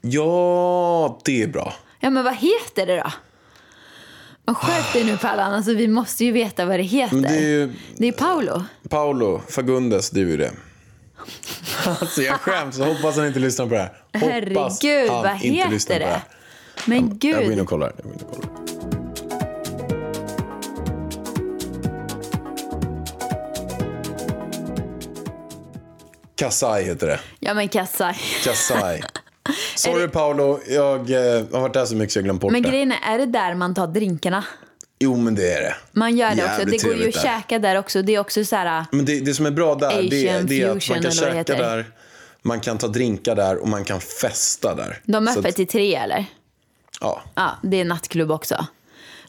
Ja, 0.01 1.19
det 1.25 1.43
är 1.43 1.47
bra. 1.47 1.73
Ja, 1.99 2.09
men 2.09 2.23
vad 2.23 2.35
heter 2.35 2.85
det 2.85 2.95
då? 2.97 3.11
Men 4.49 4.55
skärp 4.55 4.93
dig 4.93 5.03
nu 5.03 5.17
Pallan, 5.17 5.53
alltså, 5.53 5.73
vi 5.73 5.87
måste 5.87 6.25
ju 6.25 6.31
veta 6.31 6.65
vad 6.65 6.79
det 6.79 6.83
heter. 6.83 7.17
Det 7.17 7.27
är, 7.27 7.41
ju, 7.41 7.73
det 7.97 8.07
är 8.07 8.11
Paolo. 8.11 8.63
Paolo 8.89 9.41
Fagundes, 9.49 10.09
det 10.09 10.21
är 10.21 10.25
ju 10.25 10.37
det. 10.37 10.51
Alltså 11.85 12.21
jag 12.21 12.39
skäms, 12.39 12.77
jag 12.77 12.85
hoppas 12.85 13.15
han 13.15 13.27
inte 13.27 13.39
lyssnar 13.39 13.65
på 13.65 13.73
det 13.73 13.79
här. 13.79 13.93
Hoppas 14.13 14.83
Herregud, 14.83 15.11
han 15.11 15.23
vad 15.23 15.37
heter 15.37 15.71
lyssnar 15.71 15.99
det? 15.99 16.05
det. 16.05 16.21
Men 16.85 16.97
jag, 16.97 17.19
gud. 17.19 17.35
Jag 17.35 17.43
går 17.43 17.53
in 17.53 17.59
och 17.59 17.67
kollar. 17.67 17.93
Jag 17.97 18.05
går 18.05 18.13
heter 26.81 27.07
det. 27.07 27.19
Ja 27.39 27.53
men 27.53 27.69
Kasai. 27.69 28.15
Kasai. 28.43 29.01
Sorry 29.75 30.07
Paolo, 30.07 30.59
jag 30.67 30.99
eh, 31.11 31.43
har 31.51 31.61
varit 31.61 31.73
där 31.73 31.85
så 31.85 31.95
mycket 31.95 32.13
så 32.13 32.17
jag 32.19 32.23
glömt 32.23 32.41
bort 32.41 32.51
Men 32.51 32.63
det. 32.63 32.69
grejen 32.69 32.91
är, 32.91 33.13
är 33.13 33.17
det 33.17 33.25
där 33.25 33.55
man 33.55 33.75
tar 33.75 33.87
drinkarna? 33.87 34.43
Jo 34.99 35.17
men 35.17 35.35
det 35.35 35.53
är 35.53 35.61
det. 35.61 35.75
Man 35.91 36.17
gör 36.17 36.35
det 36.35 36.43
också. 36.45 36.65
Det 36.65 36.83
går 36.83 36.95
ju 36.95 37.07
att 37.07 37.13
där. 37.13 37.21
käka 37.21 37.59
där 37.59 37.75
också. 37.75 38.01
Det 38.01 38.15
är 38.15 38.19
också 38.19 38.45
så 38.45 38.55
här... 38.55 38.85
Men 38.91 39.05
det, 39.05 39.19
det 39.19 39.33
som 39.33 39.45
är 39.45 39.51
bra 39.51 39.75
där 39.75 39.89
det, 39.89 40.29
Asian 40.29 40.45
det 40.45 40.61
är 40.61 40.65
att 40.69 40.71
man 40.71 40.79
kan 40.79 41.01
det 41.01 41.11
käka 41.11 41.55
där, 41.55 41.85
man 42.41 42.59
kan 42.59 42.77
ta 42.77 42.87
drinkar 42.87 43.35
där 43.35 43.57
och 43.57 43.67
man 43.67 43.83
kan 43.85 44.01
festa 44.01 44.75
där. 44.75 45.01
De 45.03 45.27
är 45.27 45.31
öppet 45.31 45.45
att- 45.45 45.55
till 45.55 45.67
tre 45.67 45.95
eller? 45.95 46.25
Ja. 47.01 47.21
Ja, 47.35 47.51
det 47.63 47.81
är 47.81 47.85
nattklubb 47.85 48.31
också. 48.31 48.65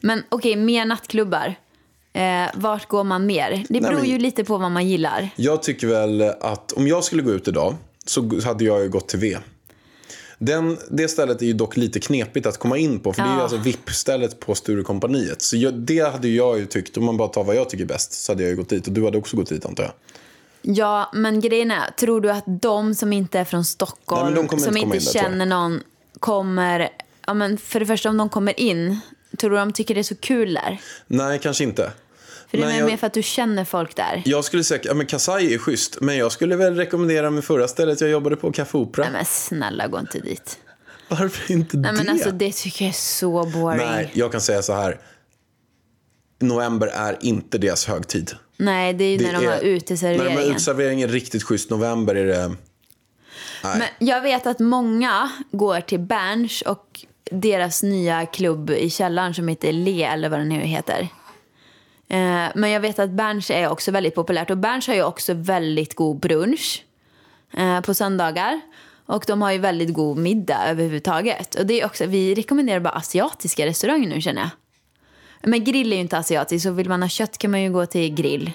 Men 0.01 0.23
okej, 0.29 0.57
mer 0.57 0.85
nattklubbar. 0.85 1.55
Eh, 2.13 2.47
vart 2.55 2.89
går 2.89 3.05
man 3.05 3.27
mer? 3.27 3.65
Det 3.69 3.81
beror 3.81 3.99
men- 3.99 4.11
ju 4.11 4.19
lite 4.19 4.45
på 4.45 4.59
vad 4.59 4.71
man 4.71 4.89
gillar. 4.89 5.29
Jag 5.37 5.63
tycker 5.63 5.87
väl 5.87 6.23
att 6.41 6.73
om 6.73 6.89
jag 6.89 7.05
skulle 7.05 7.23
gå 7.23 7.31
ut 7.31 7.49
idag 7.49 7.75
så 8.07 8.41
hade 8.45 8.65
jag 8.65 8.81
ju 8.83 8.89
gått 8.89 9.09
till 9.09 9.19
V. 9.19 9.37
Den, 10.43 10.79
det 10.91 11.09
stället 11.09 11.43
är 11.43 11.47
ju 11.47 11.53
dock 11.53 11.77
lite 11.77 12.01
knepigt 12.01 12.47
att 12.47 12.59
komma 12.59 12.79
in 12.79 13.01
på 13.01 13.13
för 13.13 13.23
det 13.23 13.29
är 13.29 13.33
ju 13.33 13.37
Ja. 13.37 13.43
alltså 13.43 13.57
VIP-stället 13.57 14.41
på 14.41 14.55
Sturecompagniet. 14.55 15.43
Så 15.43 15.57
jag, 15.57 15.75
det 15.75 16.13
hade 16.13 16.29
jag 16.29 16.59
ju 16.59 16.67
tyckt, 16.67 16.97
om 16.97 17.05
man 17.05 17.17
bara 17.17 17.29
tar 17.29 17.45
vad 17.45 17.57
jag 17.57 17.71
tycker 17.71 17.85
är 17.85 17.89
bäst, 17.89 18.13
så 18.13 18.33
hade 18.33 18.43
jag 18.43 18.51
ju 18.51 18.57
gått 18.57 18.69
dit. 18.69 18.87
Och 18.87 18.93
du 18.93 19.05
hade 19.05 19.19
också 19.19 19.37
gått 19.37 19.49
dit 19.49 19.67
antar 19.67 19.85
jag. 19.85 19.93
Ja, 20.63 21.11
men 21.15 21.41
grejen 21.41 21.71
är, 21.71 21.91
tror 21.91 22.21
du 22.21 22.31
att 22.31 22.45
de 22.47 22.95
som 22.95 23.13
inte 23.13 23.39
är 23.39 23.45
från 23.45 23.65
Stockholm, 23.65 24.35
Nej, 24.35 24.47
kommer 24.47 24.63
som 24.63 24.77
inte 24.77 24.97
inte 24.97 25.13
där, 25.13 25.21
känner 25.23 25.47
någon, 25.47 25.81
kommer... 26.19 26.89
Ja, 27.27 27.35
men 27.35 27.59
för 27.59 27.81
det 27.81 27.87
första, 27.87 28.09
om 28.09 28.17
de 28.17 28.29
kommer 28.29 28.61
in, 28.61 29.01
tror 29.39 29.51
du 29.51 29.57
de 29.57 29.73
tycker 29.73 29.95
det 29.95 30.01
är 30.01 30.03
så 30.03 30.17
kul 30.17 30.55
där? 30.55 30.81
Nej, 31.07 31.39
kanske 31.43 31.65
inte. 31.65 31.93
För 32.51 32.57
det 32.59 32.65
Men 32.65 32.75
är 32.75 32.79
jag- 32.79 32.87
mer 32.87 32.97
för 32.97 33.07
att 33.07 33.13
du 33.13 33.23
känner 33.23 33.65
folk 33.65 33.97
där. 33.97 34.23
Jag 34.25 34.45
skulle 34.45 34.65
säga, 34.65 34.81
ja 34.85 34.95
men 34.95 35.07
Kasai 35.07 35.55
är 35.55 35.59
schysst, 35.59 36.01
men 36.01 36.17
jag 36.17 36.33
skulle 36.33 36.57
väl 36.57 36.75
rekommendera 36.77 37.31
med 37.31 37.45
förra 37.45 37.69
stället 37.69 38.01
jag 38.01 38.11
jobbade 38.11 38.37
på, 38.37 38.53
Café 38.53 38.79
Opera. 38.79 39.05
Nej 39.05 39.13
men 39.13 39.25
snälla, 39.25 39.87
gå 39.89 39.99
inte 39.99 40.19
dit. 40.19 40.59
Varför 41.09 41.53
inte 41.53 41.77
Nej 41.77 41.93
det? 41.93 41.99
men 41.99 42.09
alltså 42.09 42.31
det 42.31 42.53
tycker 42.53 42.85
jag 42.85 42.89
är 42.89 42.93
så 42.93 43.45
boring. 43.45 43.79
Nej, 43.87 44.11
jag 44.15 44.33
kan 44.33 44.41
säga 44.41 44.63
så 44.63 44.73
här. 44.73 45.01
November 46.41 46.87
är 46.87 47.17
inte 47.21 47.59
deras 47.59 47.87
högtid. 47.87 48.31
Nej, 48.57 48.93
det 48.95 49.05
är 49.05 49.11
ju 49.11 49.17
Det 49.19 49.33
när 49.33 49.41
de 49.41 49.47
har 49.47 49.55
är- 49.55 49.61
uteserveringen. 49.63 50.25
När 50.35 50.41
de 50.41 50.47
har 50.47 50.51
uteservering 50.51 51.03
är 51.03 51.09
riktigt 51.09 51.43
schysst. 51.43 51.71
November 51.71 52.15
är 52.15 52.27
det... 52.27 52.49
Nej. 53.65 53.79
Men 53.79 54.09
jag 54.09 54.21
vet 54.21 54.47
att 54.47 54.59
många 54.59 55.31
går 55.53 55.81
till 55.81 55.99
Berns 56.01 56.63
och 56.63 57.05
deras 57.31 57.83
nya 57.83 58.27
klubb 58.27 58.71
i 58.71 58.91
källaren 58.91 59.35
som 59.35 59.49
heter 59.49 59.73
Le 59.73 60.03
eller 60.05 60.29
vad 60.29 60.39
den 60.41 60.49
nu 60.49 60.61
heter. 60.61 61.09
Eh, 62.11 62.49
Men 62.55 62.71
jag 62.71 62.81
vet 62.81 62.99
att 62.99 63.11
Berns 63.11 63.51
är 63.51 63.69
också 63.69 63.91
väldigt 63.91 64.15
populärt 64.15 64.51
och 64.51 64.59
Berns 64.59 64.87
har 64.87 64.95
ju 64.95 65.03
också 65.03 65.35
väldigt 65.35 65.95
god 65.95 66.21
brunch 66.21 66.85
eh, 67.57 67.81
på 67.81 67.95
söndagar. 67.95 68.61
Och 69.07 69.25
de 69.27 69.43
har 69.43 69.53
ju 69.53 69.59
väldigt 69.59 69.95
god 69.95 70.19
middag 70.19 70.69
överhuvudtaget. 70.69 71.55
Och 71.55 71.67
det 71.67 71.81
är 71.81 71.87
också, 71.87 72.07
vi 72.07 72.35
rekommenderar 72.35 72.81
bara 72.81 72.95
asiatiska 72.95 73.67
restauranger 73.67 74.09
nu 74.09 74.21
känner 74.21 74.41
jag. 74.41 74.51
Men 75.51 75.65
grill 75.65 75.93
är 75.93 75.97
ju 75.97 76.03
inte 76.03 76.19
asiatiskt, 76.19 76.63
så 76.63 76.71
vill 76.71 76.89
man 76.89 77.03
ha 77.03 77.09
kött 77.09 77.39
kan 77.39 77.51
man 77.51 77.63
ju 77.63 77.73
gå 77.73 77.87
till 77.87 78.15
grill. 78.15 78.53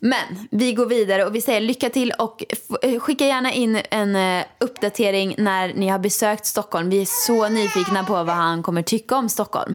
Men 0.00 0.48
vi 0.50 0.72
går 0.72 0.86
vidare 0.86 1.24
och 1.24 1.34
vi 1.34 1.40
säger 1.40 1.60
lycka 1.60 1.90
till 1.90 2.12
och 2.18 2.44
eh, 2.82 3.00
skicka 3.00 3.26
gärna 3.26 3.52
in 3.52 3.80
en 3.90 4.16
eh, 4.16 4.44
uppdatering 4.60 5.34
när 5.38 5.74
ni 5.74 5.88
har 5.88 5.98
besökt 5.98 6.46
Stockholm. 6.46 6.90
Vi 6.90 7.00
är 7.00 7.26
så 7.26 7.48
nyfikna 7.48 8.04
på 8.04 8.12
vad 8.12 8.36
han 8.36 8.62
kommer 8.62 8.82
tycka 8.82 9.16
om 9.16 9.28
Stockholm. 9.28 9.74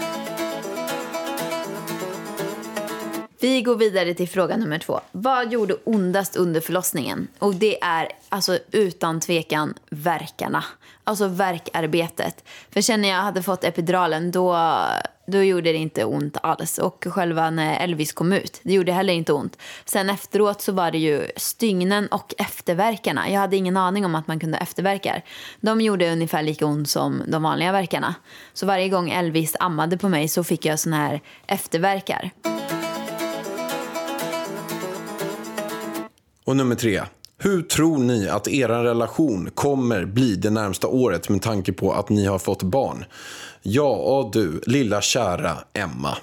Vi 3.41 3.61
går 3.61 3.75
vidare 3.75 4.13
till 4.13 4.29
fråga 4.29 4.57
nummer 4.57 4.79
två. 4.79 4.99
Vad 5.11 5.51
gjorde 5.51 5.75
ondast 5.83 6.35
under 6.35 6.61
förlossningen? 6.61 7.27
Och 7.39 7.55
det 7.55 7.83
är 7.83 8.09
alltså 8.29 8.59
utan 8.71 9.19
tvekan 9.19 9.73
verkarna. 9.89 10.63
Alltså 11.03 11.27
verkarbetet. 11.27 12.43
För 12.69 12.81
känner 12.81 13.09
jag 13.09 13.15
hade 13.15 13.43
fått 13.43 13.63
epiduralen 13.63 14.31
då, 14.31 14.57
då 15.27 15.43
gjorde 15.43 15.71
det 15.71 15.77
inte 15.77 16.05
ont 16.05 16.37
alls. 16.43 16.77
Och 16.77 17.05
själva 17.09 17.49
när 17.49 17.79
Elvis 17.79 18.13
kom 18.13 18.33
ut, 18.33 18.59
det 18.63 18.73
gjorde 18.73 18.91
heller 18.91 19.13
inte 19.13 19.33
ont. 19.33 19.57
Sen 19.85 20.09
efteråt 20.09 20.61
så 20.61 20.71
var 20.71 20.91
det 20.91 20.97
ju 20.97 21.27
stygnen 21.37 22.07
och 22.07 22.33
efterverkarna. 22.37 23.29
Jag 23.29 23.39
hade 23.39 23.57
ingen 23.57 23.77
aning 23.77 24.05
om 24.05 24.15
att 24.15 24.27
man 24.27 24.39
kunde 24.39 24.57
ha 24.57 24.63
efterverkar. 24.63 25.23
De 25.61 25.81
gjorde 25.81 26.11
ungefär 26.11 26.43
lika 26.43 26.65
ont 26.65 26.89
som 26.89 27.23
de 27.27 27.43
vanliga 27.43 27.71
verkarna. 27.71 28.15
Så 28.53 28.65
varje 28.65 28.89
gång 28.89 29.09
Elvis 29.09 29.55
ammade 29.59 29.97
på 29.97 30.09
mig 30.09 30.27
så 30.27 30.43
fick 30.43 30.65
jag 30.65 30.79
såna 30.79 30.97
här 30.97 31.21
efterverkar. 31.47 32.31
Och 36.51 36.57
nummer 36.57 36.75
tre. 36.75 37.01
Hur 37.37 37.61
tror 37.61 37.97
ni 37.97 38.29
att 38.29 38.47
er 38.47 38.67
relation 38.67 39.49
kommer 39.53 40.05
bli 40.05 40.35
det 40.35 40.49
närmsta 40.49 40.87
året 40.87 41.29
med 41.29 41.41
tanke 41.41 41.73
på 41.73 41.93
att 41.93 42.09
ni 42.09 42.25
har 42.25 42.39
fått 42.39 42.63
barn? 42.63 43.05
Ja, 43.61 44.29
du, 44.33 44.61
lilla 44.65 45.01
kära 45.01 45.57
Emma. 45.73 46.17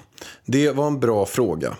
Det 0.45 0.71
var 0.71 0.87
en 0.87 0.99
bra 0.99 1.25
fråga. 1.25 1.77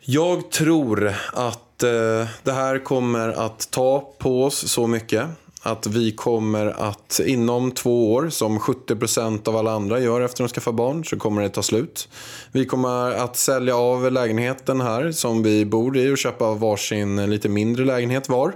Jag 0.00 0.50
tror 0.50 1.14
att 1.32 1.82
eh, 1.82 2.26
det 2.42 2.52
här 2.52 2.84
kommer 2.84 3.28
att 3.28 3.70
ta 3.70 4.12
på 4.18 4.44
oss 4.44 4.68
så 4.68 4.86
mycket 4.86 5.26
att 5.66 5.86
vi 5.86 6.12
kommer 6.12 6.66
att 6.66 7.20
inom 7.26 7.70
två 7.70 8.12
år, 8.12 8.28
som 8.28 8.58
70% 8.58 9.48
av 9.48 9.56
alla 9.56 9.72
andra 9.72 10.00
gör 10.00 10.20
efter 10.20 10.44
att 10.44 10.50
de 10.50 10.54
skaffar 10.54 10.72
barn, 10.72 11.04
så 11.04 11.18
kommer 11.18 11.42
det 11.42 11.48
ta 11.48 11.62
slut. 11.62 12.08
Vi 12.52 12.66
kommer 12.66 13.10
att 13.10 13.36
sälja 13.36 13.76
av 13.76 14.12
lägenheten 14.12 14.80
här 14.80 15.12
som 15.12 15.42
vi 15.42 15.64
bor 15.64 15.96
i 15.96 16.12
och 16.12 16.18
köpa 16.18 16.54
varsin 16.54 17.30
lite 17.30 17.48
mindre 17.48 17.84
lägenhet 17.84 18.28
var. 18.28 18.52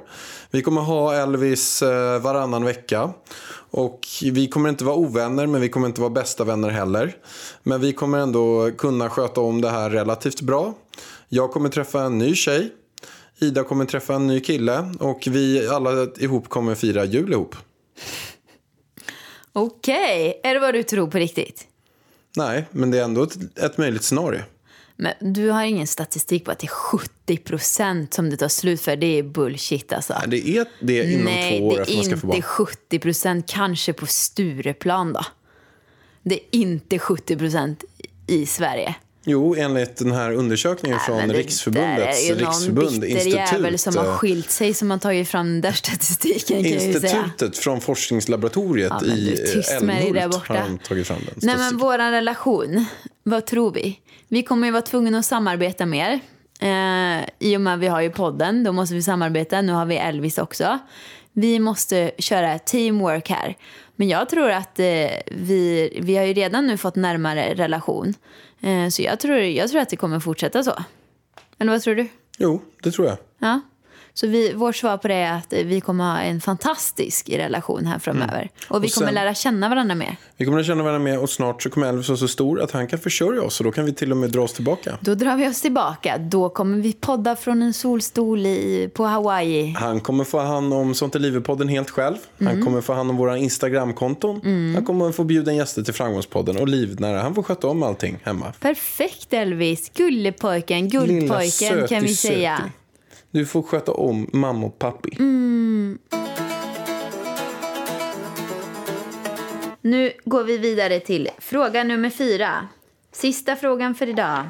Vi 0.51 0.63
kommer 0.63 0.81
ha 0.81 1.15
Elvis 1.15 1.83
eh, 1.83 2.21
varannan 2.21 2.65
vecka. 2.65 3.11
Och 3.73 4.01
vi 4.23 4.49
kommer 4.49 4.69
inte 4.69 4.85
vara 4.85 4.97
ovänner 4.97 5.47
men 5.47 5.61
vi 5.61 5.69
kommer 5.69 5.87
inte 5.87 6.01
vara 6.01 6.11
bästa 6.11 6.45
vänner 6.45 6.69
heller. 6.69 7.17
Men 7.63 7.81
vi 7.81 7.93
kommer 7.93 8.19
ändå 8.19 8.71
kunna 8.79 9.11
sköta 9.11 9.41
om 9.41 9.61
det 9.61 9.71
här 9.71 9.91
relativt 9.91 10.41
bra. 10.41 10.75
Jag 11.29 11.51
kommer 11.53 11.69
träffa 11.69 12.03
en 12.03 12.19
ny 12.19 12.35
tjej. 12.35 12.71
Ida 13.41 13.65
kommer 13.65 13.85
träffa 13.85 14.15
en 14.15 14.27
ny 14.27 14.41
kille 14.41 14.95
och 15.01 15.29
vi 15.31 15.69
alla 15.69 16.09
ihop 16.17 16.49
kommer 16.49 16.75
fira 16.75 17.05
jul 17.05 17.33
ihop. 17.33 17.57
Okej, 19.53 20.41
är 20.43 20.55
det 20.55 20.61
vad 20.61 20.75
du 20.75 20.83
tror 20.83 21.07
på 21.11 21.19
riktigt? 21.19 21.67
Nej, 22.37 22.65
men 22.71 22.91
det 22.91 22.99
är 22.99 23.05
ändå 23.05 23.23
ett, 23.23 23.59
ett 23.59 23.79
möjligt 23.79 24.03
scenario. 24.03 24.41
Men 24.97 25.15
du 25.21 25.49
har 25.51 25.65
ingen 25.65 25.87
statistik 25.87 26.45
på 26.45 26.51
att 26.51 26.59
det 26.59 26.67
är 26.67 26.69
70 26.69 27.37
procent 27.37 28.15
som 28.15 28.31
det 28.31 28.37
tar 28.37 28.49
slut 28.49 28.81
för. 28.81 28.97
Det 28.97 29.19
är 29.19 29.23
bullshit 29.23 29.93
alltså. 29.93 30.15
Nej, 30.19 30.29
Det 30.29 30.57
är 30.57 30.67
det 30.81 31.13
inom 31.13 31.25
Nej, 31.25 31.59
två 31.59 31.67
år 31.69 31.77
det 31.77 31.83
efter 31.83 31.95
man 31.95 32.01
är 32.01 32.05
ska 32.05 32.17
få 32.17 32.27
inte 32.27 32.41
barn. 32.41 32.43
70 32.43 32.99
procent. 32.99 33.47
Kanske 33.49 33.93
på 33.93 34.07
Stureplan 34.07 35.13
då. 35.13 35.25
Det 36.23 36.35
är 36.35 36.41
inte 36.51 36.99
70 36.99 37.37
procent 37.37 37.85
i 38.27 38.47
Sverige. 38.47 38.95
Jo, 39.25 39.55
enligt 39.59 39.97
den 39.97 40.13
här 40.13 40.33
undersökningen 40.33 40.99
Nej, 40.99 41.07
från 41.21 41.33
Riksförbundets 41.33 42.31
riksförbund, 42.31 43.05
institut, 43.05 43.81
som 43.81 43.97
har 43.97 44.05
eh, 44.05 44.17
skilt 44.17 44.51
sig 44.51 44.75
som 44.75 44.91
har 44.91 44.99
tagit 44.99 45.29
fram 45.29 45.61
den 45.61 45.73
statistiken 45.73 46.57
kan 46.63 46.67
institutet 46.67 47.59
från 47.59 47.81
forskningslaboratoriet 47.81 48.93
Ja, 49.01 49.07
i 49.07 49.35
där 49.35 49.77
Älmhult 49.77 50.35
har 50.35 50.79
tagit 50.89 51.07
fram 51.07 51.19
den 51.27 51.35
Nej 51.43 51.57
men 51.57 51.79
våran 51.79 52.13
relation, 52.13 52.85
vad 53.23 53.47
tror 53.47 53.73
vi? 53.73 53.99
Vi 54.29 54.43
kommer 54.43 54.67
ju 54.67 54.73
vara 54.73 54.83
tvungna 54.83 55.19
att 55.19 55.27
samarbeta 55.27 55.87
mer. 55.87 56.21
Eh, 56.61 57.29
I 57.39 57.57
och 57.57 57.61
med 57.61 57.75
att 57.75 57.81
vi 57.81 57.87
har 57.87 58.01
ju 58.01 58.11
podden, 58.11 58.65
då 58.65 58.73
måste 58.73 58.95
vi 58.95 59.03
samarbeta. 59.03 59.63
Nu 59.63 59.73
har 59.73 59.87
vi 59.87 59.97
Elvis 59.97 60.39
också. 60.39 60.79
Vi 61.33 61.59
måste 61.59 62.11
köra 62.19 62.59
teamwork 62.59 63.31
här. 63.31 63.57
Men 63.97 64.09
jag 64.09 64.29
tror 64.29 64.51
att 64.51 64.79
eh, 64.79 65.11
vi, 65.27 65.99
vi 66.03 66.17
har 66.17 66.25
ju 66.25 66.33
redan 66.33 66.67
nu 66.67 66.77
fått 66.77 66.97
närmare 66.97 67.55
relation. 67.55 68.15
Eh, 68.61 68.89
så 68.89 69.03
jag 69.03 69.21
tror, 69.21 69.39
jag 69.39 69.71
tror 69.71 69.81
att 69.81 69.89
det 69.89 69.97
kommer 69.97 70.21
fortsätta 70.21 70.65
så. 70.65 70.73
Eller 71.59 71.73
vad 71.73 71.83
tror 71.83 71.95
du? 71.95 72.09
Jo, 72.39 72.63
det 72.83 72.91
tror 72.91 73.07
jag. 73.07 73.17
Ja. 73.39 73.61
Så 74.21 74.27
vi, 74.27 74.53
vårt 74.53 74.77
svar 74.77 74.97
på 74.97 75.09
det 75.09 75.15
är 75.15 75.33
att 75.37 75.53
vi 75.53 75.81
kommer 75.81 76.05
ha 76.05 76.19
en 76.21 76.41
fantastisk 76.41 77.29
relation 77.31 77.87
här 77.87 77.99
framöver. 77.99 78.51
Och 78.69 78.85
vi 78.85 78.89
Och 78.89 78.93
kommer 78.93 79.07
sen- 79.07 79.15
lära 79.15 79.35
känna 79.35 79.69
varandra 79.69 79.95
mer. 79.95 80.17
Vi 80.37 80.45
kommer 80.45 80.61
att 80.61 80.67
känna 80.67 80.83
varandra 80.83 81.11
med 81.11 81.19
och 81.19 81.31
snart 81.31 81.63
så 81.63 81.71
kommer 81.71 81.87
Elvis 81.87 82.09
vara 82.09 82.19
så 82.19 82.29
stor 82.29 82.61
att 82.63 82.71
han 82.71 82.87
kan 82.89 82.99
försörja 82.99 83.43
oss 83.43 83.61
och 83.61 83.65
då 83.65 83.73
kan 83.73 83.85
vi 83.85 83.93
till 83.93 84.11
och 84.11 84.17
med 84.17 84.31
dra 84.31 84.41
oss 84.43 84.53
tillbaka. 84.53 84.99
Då 85.01 85.15
drar 85.15 85.37
vi 85.37 85.49
oss 85.49 85.61
tillbaka. 85.61 86.19
Då 86.19 86.49
kommer 86.49 86.79
vi 86.79 86.93
podda 86.93 87.37
från 87.37 87.63
en 87.63 87.73
solstol 87.73 88.47
i, 88.47 88.91
på 88.95 89.05
Hawaii. 89.05 89.75
Han 89.79 90.01
kommer 90.01 90.25
få 90.25 90.39
hand 90.39 90.75
om 90.75 90.95
Sånt 90.95 91.15
är 91.15 91.19
livet-podden 91.19 91.69
helt 91.69 91.91
själv. 91.91 92.17
Mm. 92.39 92.55
Han 92.55 92.65
kommer 92.67 92.81
få 92.81 92.93
hand 92.93 93.11
om 93.11 93.17
våra 93.17 93.39
Instagramkonton. 93.39 94.41
Han 94.75 94.85
kommer 94.85 95.13
få 95.13 95.25
bjuda 95.25 95.53
gäster 95.53 95.83
till 95.83 95.95
Framgångspodden 95.95 96.57
och 96.57 96.69
livnära. 96.69 97.23
Han 97.23 97.35
får 97.35 97.43
sköta 97.43 97.69
om 97.69 97.83
allting 97.83 98.19
hemma. 98.23 98.53
Perfekt 98.61 99.33
Elvis. 99.33 99.91
Gullepojken, 99.95 100.89
guldpojken 100.89 101.89
kan 101.89 102.03
vi 102.03 102.15
säga. 102.15 102.71
Du 103.31 103.47
får 103.47 103.63
sköta 103.63 103.93
om 103.93 104.31
mamma 104.33 104.67
och 104.67 104.79
pappi. 104.79 105.17
Mm. 105.19 105.99
Nu 109.81 110.13
går 110.25 110.45
vi 110.45 110.59
vidare 110.59 111.01
till 111.01 111.29
fråga 111.39 111.85
nummer 111.85 112.11
fyra. 112.11 112.69
Sista 113.13 113.57
frågan 113.57 113.95
för 113.95 114.07
idag. 114.09 114.45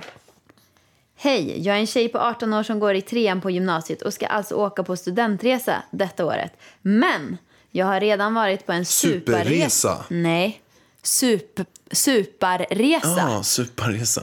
Hej, 1.16 1.66
jag 1.66 1.76
är 1.76 1.80
en 1.80 1.86
tjej 1.86 2.08
på 2.08 2.18
18 2.18 2.52
år 2.54 2.62
som 2.62 2.80
går 2.80 2.94
i 2.94 3.02
trean 3.02 3.40
på 3.40 3.50
gymnasiet 3.50 4.02
och 4.02 4.14
ska 4.14 4.26
alltså 4.26 4.54
åka 4.54 4.82
på 4.82 4.96
studentresa 4.96 5.82
detta 5.90 6.24
året. 6.24 6.52
Men 6.82 7.38
jag 7.70 7.86
har 7.86 8.00
redan 8.00 8.34
varit 8.34 8.66
på 8.66 8.72
en 8.72 8.84
superresa. 8.84 9.44
Superresa? 9.44 10.04
Nej, 10.08 10.62
sup, 11.02 11.60
superresa 11.92 13.28
Ah, 13.28 13.42
superresa. 13.42 14.22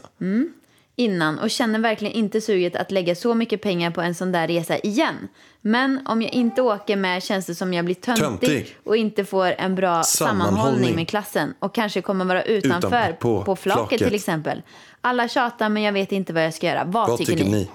Innan 0.99 1.39
och 1.39 1.49
känner 1.49 1.79
verkligen 1.79 2.13
inte 2.13 2.41
suget 2.41 2.75
att 2.75 2.91
lägga 2.91 3.15
så 3.15 3.33
mycket 3.33 3.61
pengar 3.61 3.91
på 3.91 4.01
en 4.01 4.15
sån 4.15 4.31
där 4.31 4.47
resa 4.47 4.77
igen. 4.77 5.27
Men 5.61 5.99
om 6.07 6.21
jag 6.21 6.33
inte 6.33 6.61
åker 6.61 6.95
med 6.95 7.23
känns 7.23 7.45
det 7.45 7.55
som 7.55 7.73
jag 7.73 7.85
blir 7.85 7.95
töntig, 7.95 8.23
Töntig. 8.23 8.77
och 8.83 8.97
inte 8.97 9.25
får 9.25 9.45
en 9.57 9.75
bra 9.75 10.03
sammanhållning, 10.03 10.57
Sammanhållning. 10.57 10.95
med 10.95 11.07
klassen 11.09 11.53
och 11.59 11.75
kanske 11.75 12.01
kommer 12.01 12.25
vara 12.25 12.43
utanför 12.43 12.87
Utan- 12.87 13.13
på, 13.19 13.43
på 13.43 13.55
flaket, 13.55 13.87
flaket. 13.89 14.07
till 14.07 14.15
exempel. 14.15 14.61
Alla 15.01 15.27
tjatar 15.27 15.69
men 15.69 15.83
jag 15.83 15.93
vet 15.93 16.11
inte 16.11 16.33
vad 16.33 16.45
jag 16.45 16.53
ska 16.53 16.67
göra. 16.67 16.83
Vad, 16.85 17.09
Vad 17.09 17.17
tycker 17.17 17.45
ni? 17.45 17.69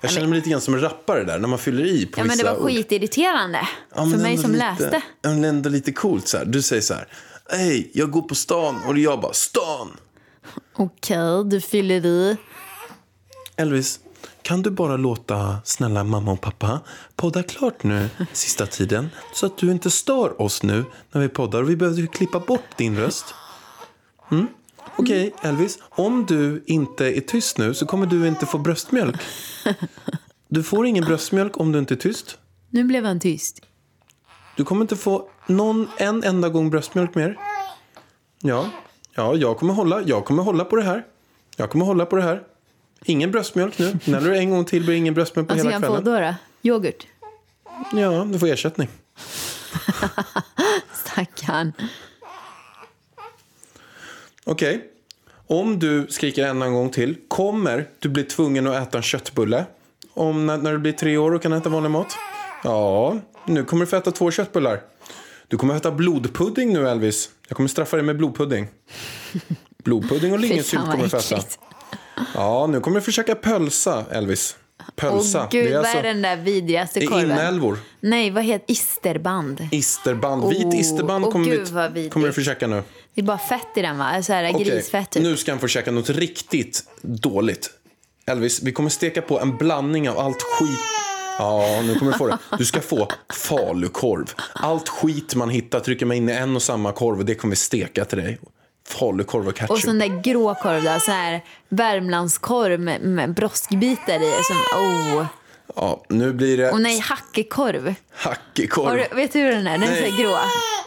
Jag 0.00 0.10
känner 0.10 0.26
mig 0.28 0.36
lite 0.38 0.50
grann 0.50 0.60
som 0.60 0.74
en 0.74 0.80
rappare 0.80 1.24
där 1.24 1.38
när 1.38 1.48
man 1.48 1.58
fyller 1.58 1.84
i 1.84 2.06
på 2.06 2.20
Ja, 2.20 2.24
men 2.24 2.28
det 2.38 2.42
vissa 2.44 2.54
var 2.58 2.66
skitirriterande 2.68 3.68
Ja, 3.94 3.96
för 4.10 4.18
mig 4.18 4.38
som 4.38 4.52
lite, 4.52 4.64
läste. 4.70 5.02
Men 5.22 5.44
ändå 5.44 5.70
lite 5.70 5.92
coolt 5.92 6.28
så 6.28 6.38
här. 6.38 6.44
Du 6.44 6.62
säger 6.62 6.82
så 6.82 6.94
här. 6.94 7.08
Hej, 7.50 7.90
jag 7.94 8.10
går 8.10 8.22
på 8.22 8.34
stan 8.34 8.76
och 8.88 8.98
jag 8.98 9.20
bara 9.20 9.32
stan. 9.32 9.96
Okej, 10.76 11.44
du 11.44 11.60
fyller 11.60 12.06
i. 12.06 12.36
Elvis, 13.56 14.00
kan 14.42 14.62
du 14.62 14.70
bara 14.70 14.96
låta 14.96 15.58
snälla 15.64 16.04
mamma 16.04 16.32
och 16.32 16.40
pappa 16.40 16.80
podda 17.16 17.42
klart 17.42 17.82
nu 17.82 18.08
sista 18.32 18.66
tiden 18.66 19.10
så 19.34 19.46
att 19.46 19.58
du 19.58 19.70
inte 19.70 19.90
stör 19.90 20.42
oss 20.42 20.62
nu 20.62 20.84
när 21.12 21.20
vi 21.20 21.28
poddar 21.28 21.62
och 21.62 21.70
vi 21.70 21.76
behöver 21.76 22.06
klippa 22.06 22.40
bort 22.40 22.76
din 22.76 22.96
röst. 22.96 23.24
Mm? 24.30 24.46
Okej, 24.96 25.34
Elvis, 25.42 25.78
om 25.82 26.26
du 26.26 26.64
inte 26.66 27.06
är 27.06 27.20
tyst 27.20 27.58
nu 27.58 27.74
så 27.74 27.86
kommer 27.86 28.06
du 28.06 28.28
inte 28.28 28.46
få 28.46 28.58
bröstmjölk. 28.58 29.20
Du 30.48 30.62
får 30.62 30.86
ingen 30.86 31.04
bröstmjölk 31.04 31.60
om 31.60 31.72
du 31.72 31.78
inte 31.78 31.94
är 31.94 31.96
tyst. 31.96 32.38
Nu 32.70 32.84
blev 32.84 33.04
han 33.04 33.20
tyst. 33.20 33.62
Du 34.56 34.64
kommer 34.64 34.82
inte 34.82 34.96
få 34.96 35.30
någon, 35.46 35.88
en 35.96 36.24
enda 36.24 36.48
gång 36.48 36.70
bröstmjölk 36.70 37.14
mer. 37.14 37.36
Ja, 38.42 38.70
ja 39.18 39.34
jag, 39.34 39.56
kommer 39.56 39.74
hålla, 39.74 40.02
jag 40.02 40.24
kommer 40.24 40.42
hålla 40.42 40.64
på 40.64 40.76
det 40.76 40.82
här. 40.82 41.04
Jag 41.56 41.70
kommer 41.70 41.84
hålla 41.84 42.06
på 42.06 42.16
det 42.16 42.22
här. 42.22 42.42
Ingen 43.04 43.30
bröstmjölk 43.30 43.78
nu. 43.78 43.98
När 44.04 44.20
du 44.20 44.36
en 44.36 44.50
gång 44.50 44.64
till 44.64 44.84
blir 44.84 44.94
ingen 44.94 45.14
bröstmjölk 45.14 45.48
på 45.48 45.54
ska 45.54 45.62
hela 45.62 45.72
han 45.72 45.82
få 45.82 45.88
kvällen. 45.88 46.04
då, 46.04 46.20
då? 46.20 46.34
Yoghurt? 46.68 47.06
Ja, 47.92 48.24
du 48.24 48.38
får 48.38 48.46
ersättning. 48.46 48.88
Stackarn. 50.92 51.72
Okej. 54.44 54.90
Om 55.46 55.78
du 55.78 56.06
skriker 56.10 56.46
en 56.46 56.74
gång 56.74 56.90
till 56.90 57.16
kommer 57.28 57.86
du 57.98 58.08
bli 58.08 58.22
tvungen 58.22 58.66
att 58.66 58.88
äta 58.88 58.98
en 58.98 59.02
köttbulle. 59.02 59.64
Om 60.14 60.46
när, 60.46 60.56
när 60.56 60.72
du 60.72 60.78
blir 60.78 60.92
tre 60.92 61.16
år 61.16 61.34
och 61.34 61.42
kan 61.42 61.52
äta 61.52 61.68
vanlig 61.68 61.90
mat. 61.90 62.16
Ja, 62.64 63.18
nu 63.46 63.64
kommer 63.64 63.84
du 63.84 63.90
få 63.90 63.96
äta 63.96 64.10
två 64.10 64.30
köttbullar. 64.30 64.80
Du 65.48 65.56
kommer 65.56 65.76
äta 65.76 65.90
blodpudding 65.90 66.72
nu 66.72 66.88
Elvis. 66.88 67.30
Jag 67.48 67.56
kommer 67.56 67.68
straffa 67.68 67.96
dig 67.96 68.04
med 68.04 68.16
blodpudding. 68.16 68.68
Blodpudding 69.84 70.32
och 70.32 70.38
lingonsylt 70.40 70.84
kommer 70.90 71.06
äta. 71.06 71.18
äckligt. 71.18 71.58
Ja, 72.34 72.66
nu 72.66 72.80
kommer 72.80 72.96
du 72.96 73.04
försöka 73.04 73.34
pölsa 73.34 74.04
Elvis. 74.10 74.56
Pölsa. 74.96 75.42
Åh 75.42 75.48
gud, 75.50 75.64
det 75.64 75.70
är 75.70 75.76
vad 75.76 75.80
alltså 75.80 75.98
är 75.98 76.02
den 76.02 76.22
där 76.22 76.36
vidrigaste 76.36 77.00
det 77.00 77.06
är 77.06 77.08
korven? 77.08 77.30
inälvor. 77.30 77.78
Nej, 78.00 78.30
vad 78.30 78.44
heter 78.44 78.72
isterband? 78.72 79.68
Isterband. 79.70 80.48
Vit 80.48 80.64
Oh, 80.64 80.80
isterband 80.80 81.24
åh 81.24 81.32
kommer, 81.32 81.88
vi, 81.88 82.10
kommer 82.10 82.32
du 82.32 82.44
käka 82.44 82.66
nu. 82.66 82.82
Det 83.14 83.20
är 83.20 83.24
bara 83.24 83.38
fett 83.38 83.68
i 83.76 83.82
den 83.82 83.98
va? 83.98 84.22
Så 84.22 84.32
här 84.32 84.54
Okej, 84.54 84.64
grisfett 84.64 85.10
typ. 85.10 85.22
Nu 85.22 85.36
ska 85.36 85.52
han 85.52 85.58
få 85.58 85.68
käka 85.68 85.90
något 85.90 86.10
riktigt 86.10 86.84
dåligt. 87.02 87.70
Elvis, 88.26 88.62
vi 88.62 88.72
kommer 88.72 88.90
steka 88.90 89.22
på 89.22 89.40
en 89.40 89.56
blandning 89.56 90.10
av 90.10 90.18
allt 90.18 90.42
skit. 90.42 91.07
Ja, 91.38 91.82
nu 91.82 91.94
kommer 91.94 92.12
du 92.12 92.18
få 92.18 92.26
det. 92.26 92.38
Du 92.58 92.64
ska 92.64 92.80
få 92.80 93.08
falukorv. 93.32 94.34
Allt 94.52 94.88
skit 94.88 95.34
man 95.34 95.50
hittar 95.50 95.80
trycker 95.80 96.06
man 96.06 96.16
in 96.16 96.28
i 96.28 96.32
en 96.32 96.56
och 96.56 96.62
samma 96.62 96.92
korv 96.92 97.18
och 97.18 97.24
det 97.24 97.34
kommer 97.34 97.52
vi 97.52 97.56
steka 97.56 98.04
till 98.04 98.18
dig. 98.18 98.38
Falukorv 98.88 99.48
och 99.48 99.54
ketchup. 99.54 99.70
Och 99.70 99.78
sån 99.78 99.98
där 99.98 100.22
grå 100.22 100.54
korv 100.54 100.82
då, 100.82 101.00
så 101.00 101.10
här 101.10 101.44
Värmlandskorv 101.68 102.80
med, 102.80 103.00
med 103.00 103.34
broskbitar 103.34 104.22
i. 104.22 104.32
Som, 104.44 104.56
oh. 104.80 105.26
Ja, 105.76 106.04
nu 106.08 106.32
blir 106.32 106.56
det 106.56 106.70
Och 106.70 106.80
nej, 106.80 106.98
hackekorv. 106.98 107.94
hackekorv. 108.14 108.86
Har 108.86 108.96
du, 108.96 109.16
vet 109.16 109.32
du 109.32 109.38
hur 109.38 109.52
den 109.52 109.66
är? 109.66 109.78
Den 109.78 109.82
är 109.82 109.90
Nej. 109.92 110.10
så 110.10 110.16
här 110.16 110.22
grå. 110.22 110.38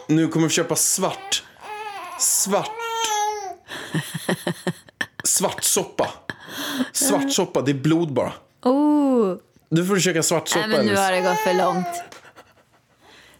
Nu 0.08 0.28
kommer 0.28 0.48
vi 0.48 0.54
köpa 0.54 0.76
svart. 0.76 1.44
Svart. 2.20 2.72
Svartsoppa. 5.24 6.10
Svartsoppa, 6.92 7.62
det 7.62 7.72
är 7.72 7.76
blod 7.76 8.14
bara. 8.14 8.34
Oh. 8.64 9.36
Du 9.72 9.86
får 9.86 9.96
försöka 9.96 10.24
svartsoppa 10.24 10.68
Nej, 10.68 10.78
men 10.78 10.86
nu 10.86 10.96
har 10.96 11.12
det 11.12 11.22
gått 11.22 11.38
för 11.38 11.54
långt. 11.54 12.04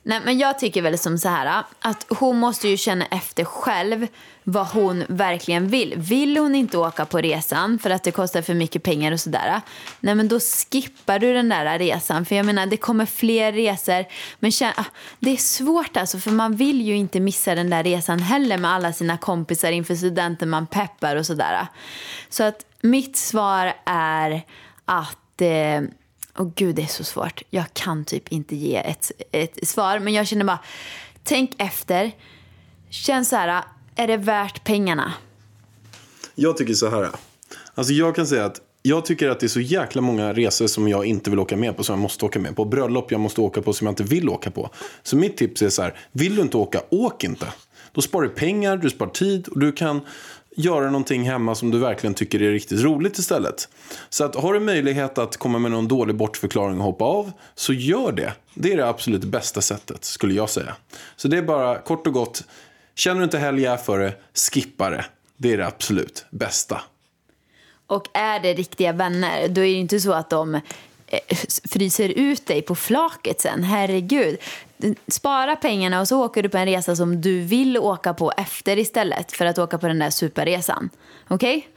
Nej, 0.04 0.22
men 0.26 0.40
jag 0.40 0.60
tycker 0.60 0.82
väl 0.82 0.98
som 0.98 1.18
så 1.18 1.30
här 1.30 1.64
att 1.80 2.06
hon 2.10 2.38
måste 2.38 2.68
ju 2.68 2.78
känna 2.78 3.06
efter 3.06 3.44
själv 3.44 4.08
vad 4.44 4.68
hon 4.68 5.04
verkligen 5.10 5.68
vill. 5.68 5.94
Vill 5.98 6.38
hon 6.38 6.56
inte 6.56 6.78
åka 6.78 7.06
på 7.06 7.18
resan 7.18 7.80
för 7.80 7.90
att 7.90 8.04
det 8.04 8.12
kostar 8.12 8.42
för 8.42 8.54
mycket 8.54 8.84
pengar 8.84 9.12
och 9.12 9.20
sådär. 9.20 9.62
Nej, 10.00 10.16
men 10.16 10.28
då 10.28 10.40
skippar 10.40 11.20
du 11.20 11.34
den 11.34 11.50
där 11.50 11.80
resan. 11.80 12.26
För 12.26 12.36
jag 12.36 12.46
menar, 12.46 12.66
det 12.66 12.78
kommer 12.78 13.06
fler 13.06 13.52
resor. 13.52 14.06
Men 14.40 14.52
ah, 14.78 14.86
det 15.20 15.32
är 15.32 15.38
svårt 15.38 15.98
alltså, 15.98 16.20
för 16.20 16.32
man 16.32 16.56
vill 16.56 16.82
ju 16.82 16.96
inte 16.96 17.20
missa 17.20 17.56
den 17.56 17.70
där 17.70 17.84
resan 17.84 18.20
heller 18.20 18.58
med 18.58 18.72
alla 18.72 18.94
sina 18.94 19.18
kompisar 19.18 19.72
inför 19.72 19.96
studenten 19.96 20.50
man 20.50 20.68
peppar 20.68 21.16
och 21.16 21.26
sådär. 21.26 21.68
Så 22.30 22.44
att 22.44 22.66
mitt 22.82 23.18
svar 23.18 23.74
är 23.86 24.42
att 24.86 25.42
eh, 25.42 25.82
och 26.38 26.56
gud, 26.56 26.76
det 26.76 26.82
är 26.82 26.88
så 26.88 27.04
svårt. 27.04 27.42
Jag 27.50 27.74
kan 27.74 28.06
typ 28.06 28.28
inte 28.28 28.56
ge 28.56 28.76
ett, 28.76 29.12
ett 29.32 29.68
svar. 29.68 30.00
Men 30.00 30.14
jag 30.14 30.28
känner 30.28 30.46
bara, 30.46 30.60
tänk 31.24 31.52
efter. 31.58 32.12
Känn 32.90 33.26
så 33.26 33.36
här, 33.36 33.64
är 33.96 34.08
det 34.08 34.18
värt 34.18 34.64
pengarna? 34.64 35.14
Jag 36.36 36.58
tycker 36.58 36.74
så 36.74 36.90
här. 36.90 37.10
Alltså 37.76 37.94
jag 37.94 38.16
kan 38.16 38.28
säga 38.28 38.46
att 38.46 38.62
jag 38.84 39.06
tycker 39.06 39.30
att 39.30 39.40
det 39.40 39.46
är 39.46 39.48
så 39.48 39.60
jäkla 39.60 40.02
många 40.02 40.34
resor 40.34 40.68
som 40.68 40.88
jag 40.88 41.06
inte 41.06 41.30
vill 41.30 41.40
åka 41.40 41.58
med 41.58 41.78
på 41.78 41.84
som 41.84 41.94
jag 41.94 42.02
måste 42.02 42.26
åka 42.26 42.40
med 42.40 42.56
på. 42.56 42.66
Bröllop 42.66 43.12
jag 43.12 43.22
måste 43.22 43.42
åka 43.42 43.62
på 43.62 43.74
som 43.74 43.88
jag 43.88 43.92
inte 43.92 44.04
vill 44.04 44.30
åka 44.30 44.52
på. 44.52 44.70
Så 45.04 45.16
mitt 45.16 45.38
tips 45.38 45.62
är 45.62 45.70
så 45.70 45.82
här. 45.82 45.98
Vill 46.12 46.36
du 46.36 46.42
inte 46.42 46.58
åka, 46.58 46.82
åk 46.90 47.24
inte. 47.24 47.54
Då 47.92 48.02
sparar 48.02 48.28
du 48.28 48.30
pengar, 48.30 48.78
du 48.78 48.90
sparar 48.90 49.12
tid 49.12 49.48
och 49.48 49.60
du 49.60 49.72
kan 49.72 50.02
göra 50.56 50.86
någonting 50.86 51.24
hemma 51.24 51.56
som 51.56 51.72
du 51.72 51.78
verkligen 51.78 52.14
tycker 52.14 52.42
är 52.42 52.52
riktigt 52.52 52.82
roligt 52.84 53.18
istället. 53.18 53.70
Så 54.10 54.24
att 54.24 54.36
har 54.36 54.54
du 54.54 54.60
möjlighet 54.60 55.18
att 55.18 55.38
komma 55.38 55.60
med 55.60 55.72
någon 55.72 55.88
dålig 55.88 56.16
bortförklaring 56.16 56.78
och 56.78 56.84
hoppa 56.84 57.06
av, 57.06 57.32
så 57.56 57.74
gör 57.74 58.12
det. 58.12 58.34
Det 58.54 58.74
är 58.74 58.78
det 58.78 58.88
absolut 58.88 59.24
bästa 59.24 59.62
sättet, 59.62 60.06
skulle 60.06 60.34
jag 60.34 60.50
säga. 60.50 60.76
Så 61.16 61.28
det 61.28 61.38
är 61.38 61.42
bara 61.42 61.78
kort 61.78 62.08
och 62.08 62.14
gott, 62.14 62.44
känner 62.96 63.18
du 63.18 63.24
inte 63.24 63.38
helga 63.38 63.78
för 63.78 64.00
det, 64.00 64.14
skippa 64.52 64.90
det. 64.90 65.06
Det 65.38 65.54
är 65.54 65.58
det 65.58 65.68
absolut 65.68 66.26
bästa. 66.30 66.82
Och 67.88 68.08
är 68.14 68.40
det 68.40 68.54
riktiga 68.54 68.94
vänner, 68.94 69.48
då 69.48 69.62
är 69.62 69.66
det 69.66 69.72
inte 69.72 70.00
så 70.00 70.14
att 70.14 70.30
de 70.30 70.56
eh, 71.08 71.20
fryser 71.70 72.10
ut 72.10 72.46
dig 72.46 72.62
på 72.62 72.76
flaket 72.76 73.42
sen. 73.42 73.64
Herregud. 73.64 74.38
Spara 75.08 75.56
pengarna 75.56 76.02
och 76.02 76.08
så 76.08 76.26
åker 76.26 76.44
du 76.44 76.50
på 76.50 76.58
en 76.58 76.66
resa 76.66 76.96
som 76.96 77.22
du 77.22 77.42
vill 77.42 77.78
åka 77.78 78.14
på 78.14 78.32
efter 78.38 78.80
istället 78.80 79.32
för 79.32 79.46
att 79.46 79.58
åka 79.58 79.78
på 79.78 79.88
den 79.88 80.00
där 80.00 80.10
superresan. 80.10 80.90
Okej? 81.28 81.68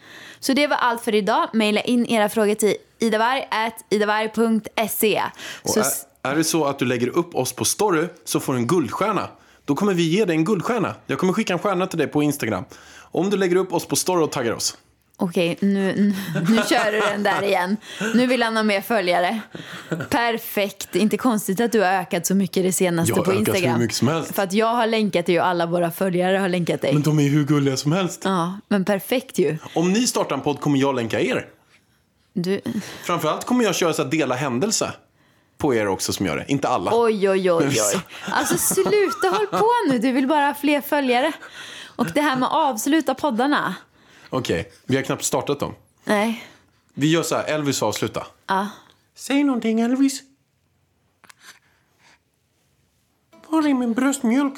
Så 0.40 0.52
det 0.52 0.66
var 0.66 0.76
allt 0.76 1.02
för 1.02 1.14
idag. 1.14 1.48
Maila 1.52 1.80
in 1.80 2.06
era 2.06 2.28
frågor 2.28 2.54
till 2.54 2.74
idavarg.idavarg.se. 2.98 5.22
Så 5.64 5.80
är, 5.80 5.86
är 6.22 6.36
det 6.36 6.44
så 6.44 6.64
att 6.64 6.78
du 6.78 6.84
lägger 6.84 7.08
upp 7.08 7.34
oss 7.34 7.52
på 7.52 7.64
story 7.64 8.06
så 8.24 8.40
får 8.40 8.52
du 8.52 8.58
en 8.58 8.66
guldstjärna. 8.66 9.28
Då 9.64 9.74
kommer 9.74 9.94
vi 9.94 10.02
ge 10.02 10.24
dig 10.24 10.36
en 10.36 10.44
guldstjärna. 10.44 10.94
Jag 11.06 11.18
kommer 11.18 11.32
skicka 11.32 11.52
en 11.52 11.58
stjärna 11.58 11.86
till 11.86 11.98
dig 11.98 12.06
på 12.06 12.22
Instagram. 12.22 12.64
Om 12.96 13.30
du 13.30 13.36
lägger 13.36 13.56
upp 13.56 13.72
oss 13.72 13.86
på 13.86 13.96
story 13.96 14.24
och 14.24 14.32
taggar 14.32 14.52
oss. 14.52 14.76
Okej, 15.16 15.56
nu, 15.60 15.68
nu, 15.68 16.14
nu 16.48 16.62
kör 16.68 16.92
du 16.92 17.00
den 17.00 17.22
där 17.22 17.42
igen. 17.42 17.76
Nu 18.14 18.26
vill 18.26 18.42
han 18.42 18.56
ha 18.56 18.62
mer 18.62 18.80
följare. 18.80 19.40
Perfekt. 20.10 20.96
Inte 20.96 21.16
konstigt 21.16 21.60
att 21.60 21.72
du 21.72 21.80
har 21.80 21.86
ökat 21.86 22.26
så 22.26 22.34
mycket 22.34 22.62
det 22.62 22.72
senaste 22.72 23.10
Jag 23.10 23.16
har 23.16 23.24
på 23.24 23.30
ökat 23.30 23.48
hur 23.48 23.54
Instagram. 23.54 23.78
mycket 23.80 23.96
som 23.96 24.08
helst. 24.08 24.34
För 24.34 24.42
att 24.42 24.52
jag 24.52 24.66
har 24.74 24.86
länkat 24.86 25.26
dig 25.26 25.40
och 25.40 25.46
alla 25.46 25.66
våra 25.66 25.90
följare 25.90 26.36
har 26.36 26.48
länkat 26.48 26.82
dig. 26.82 26.92
Men 26.92 27.02
de 27.02 27.18
är 27.18 27.22
ju 27.22 27.28
hur 27.28 27.44
gulliga 27.44 27.76
som 27.76 27.92
helst. 27.92 28.20
Ja, 28.24 28.58
men 28.68 28.84
perfekt 28.84 29.38
ju. 29.38 29.58
Om 29.74 29.92
ni 29.92 30.06
startar 30.06 30.36
en 30.36 30.42
podd 30.42 30.60
kommer 30.60 30.78
jag 30.78 30.94
länka 30.94 31.20
er. 31.20 31.46
Du... 32.32 32.60
Framförallt 33.04 33.44
kommer 33.44 33.64
jag 33.64 33.74
köra 33.74 33.92
så 33.92 34.02
här 34.02 34.10
dela 34.10 34.34
händelse 34.34 34.92
på 35.58 35.74
er 35.74 35.86
också 35.88 36.12
som 36.12 36.26
gör 36.26 36.36
det. 36.36 36.44
Inte 36.48 36.68
alla. 36.68 36.90
Oj, 36.94 37.30
oj, 37.30 37.52
oj, 37.52 37.66
oj. 37.66 38.00
Alltså 38.30 38.58
sluta 38.58 39.28
håll 39.28 39.46
på 39.46 39.70
nu. 39.90 39.98
Du 39.98 40.12
vill 40.12 40.26
bara 40.28 40.46
ha 40.46 40.54
fler 40.54 40.80
följare. 40.80 41.32
Och 41.96 42.06
det 42.14 42.20
här 42.20 42.36
med 42.36 42.46
att 42.46 42.54
avsluta 42.54 43.14
poddarna. 43.14 43.74
Okej, 44.34 44.70
vi 44.84 44.96
har 44.96 45.02
knappt 45.02 45.24
startat 45.24 45.60
dem. 45.60 45.74
Nej. 46.04 46.44
Vi 46.94 47.10
gör 47.10 47.22
så 47.22 47.34
här, 47.36 47.44
Elvis 47.44 47.82
avsluta. 47.82 48.26
Ja. 48.46 48.68
Säg 49.14 49.44
någonting 49.44 49.80
Elvis. 49.80 50.22
Var 53.48 53.68
är 53.68 53.74
min 53.74 53.92
bröstmjölk? 53.92 54.54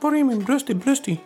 Var 0.00 0.12
är 0.14 0.24
min 0.24 0.44
bröst 0.44 1.08
i? 1.08 1.20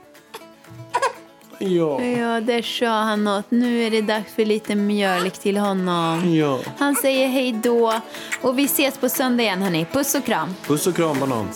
Ja, 1.58 2.02
Ja, 2.02 2.40
där 2.40 2.62
sa 2.62 2.86
han 3.02 3.24
något. 3.24 3.50
Nu 3.50 3.82
är 3.82 3.90
det 3.90 4.02
dags 4.02 4.32
för 4.34 4.44
lite 4.44 4.74
mjölk 4.74 5.38
till 5.38 5.56
honom. 5.56 6.34
ja. 6.34 6.60
Han 6.78 6.94
säger 6.94 7.28
hej 7.28 7.52
då. 7.52 8.00
Och 8.42 8.58
vi 8.58 8.64
ses 8.64 8.98
på 8.98 9.08
söndag 9.08 9.42
igen, 9.42 9.62
hörni. 9.62 9.86
Puss 9.92 10.14
och 10.14 10.24
kram. 10.24 10.54
Puss 10.66 10.86
och 10.86 10.96
kram 10.96 11.20
banan. 11.20 11.48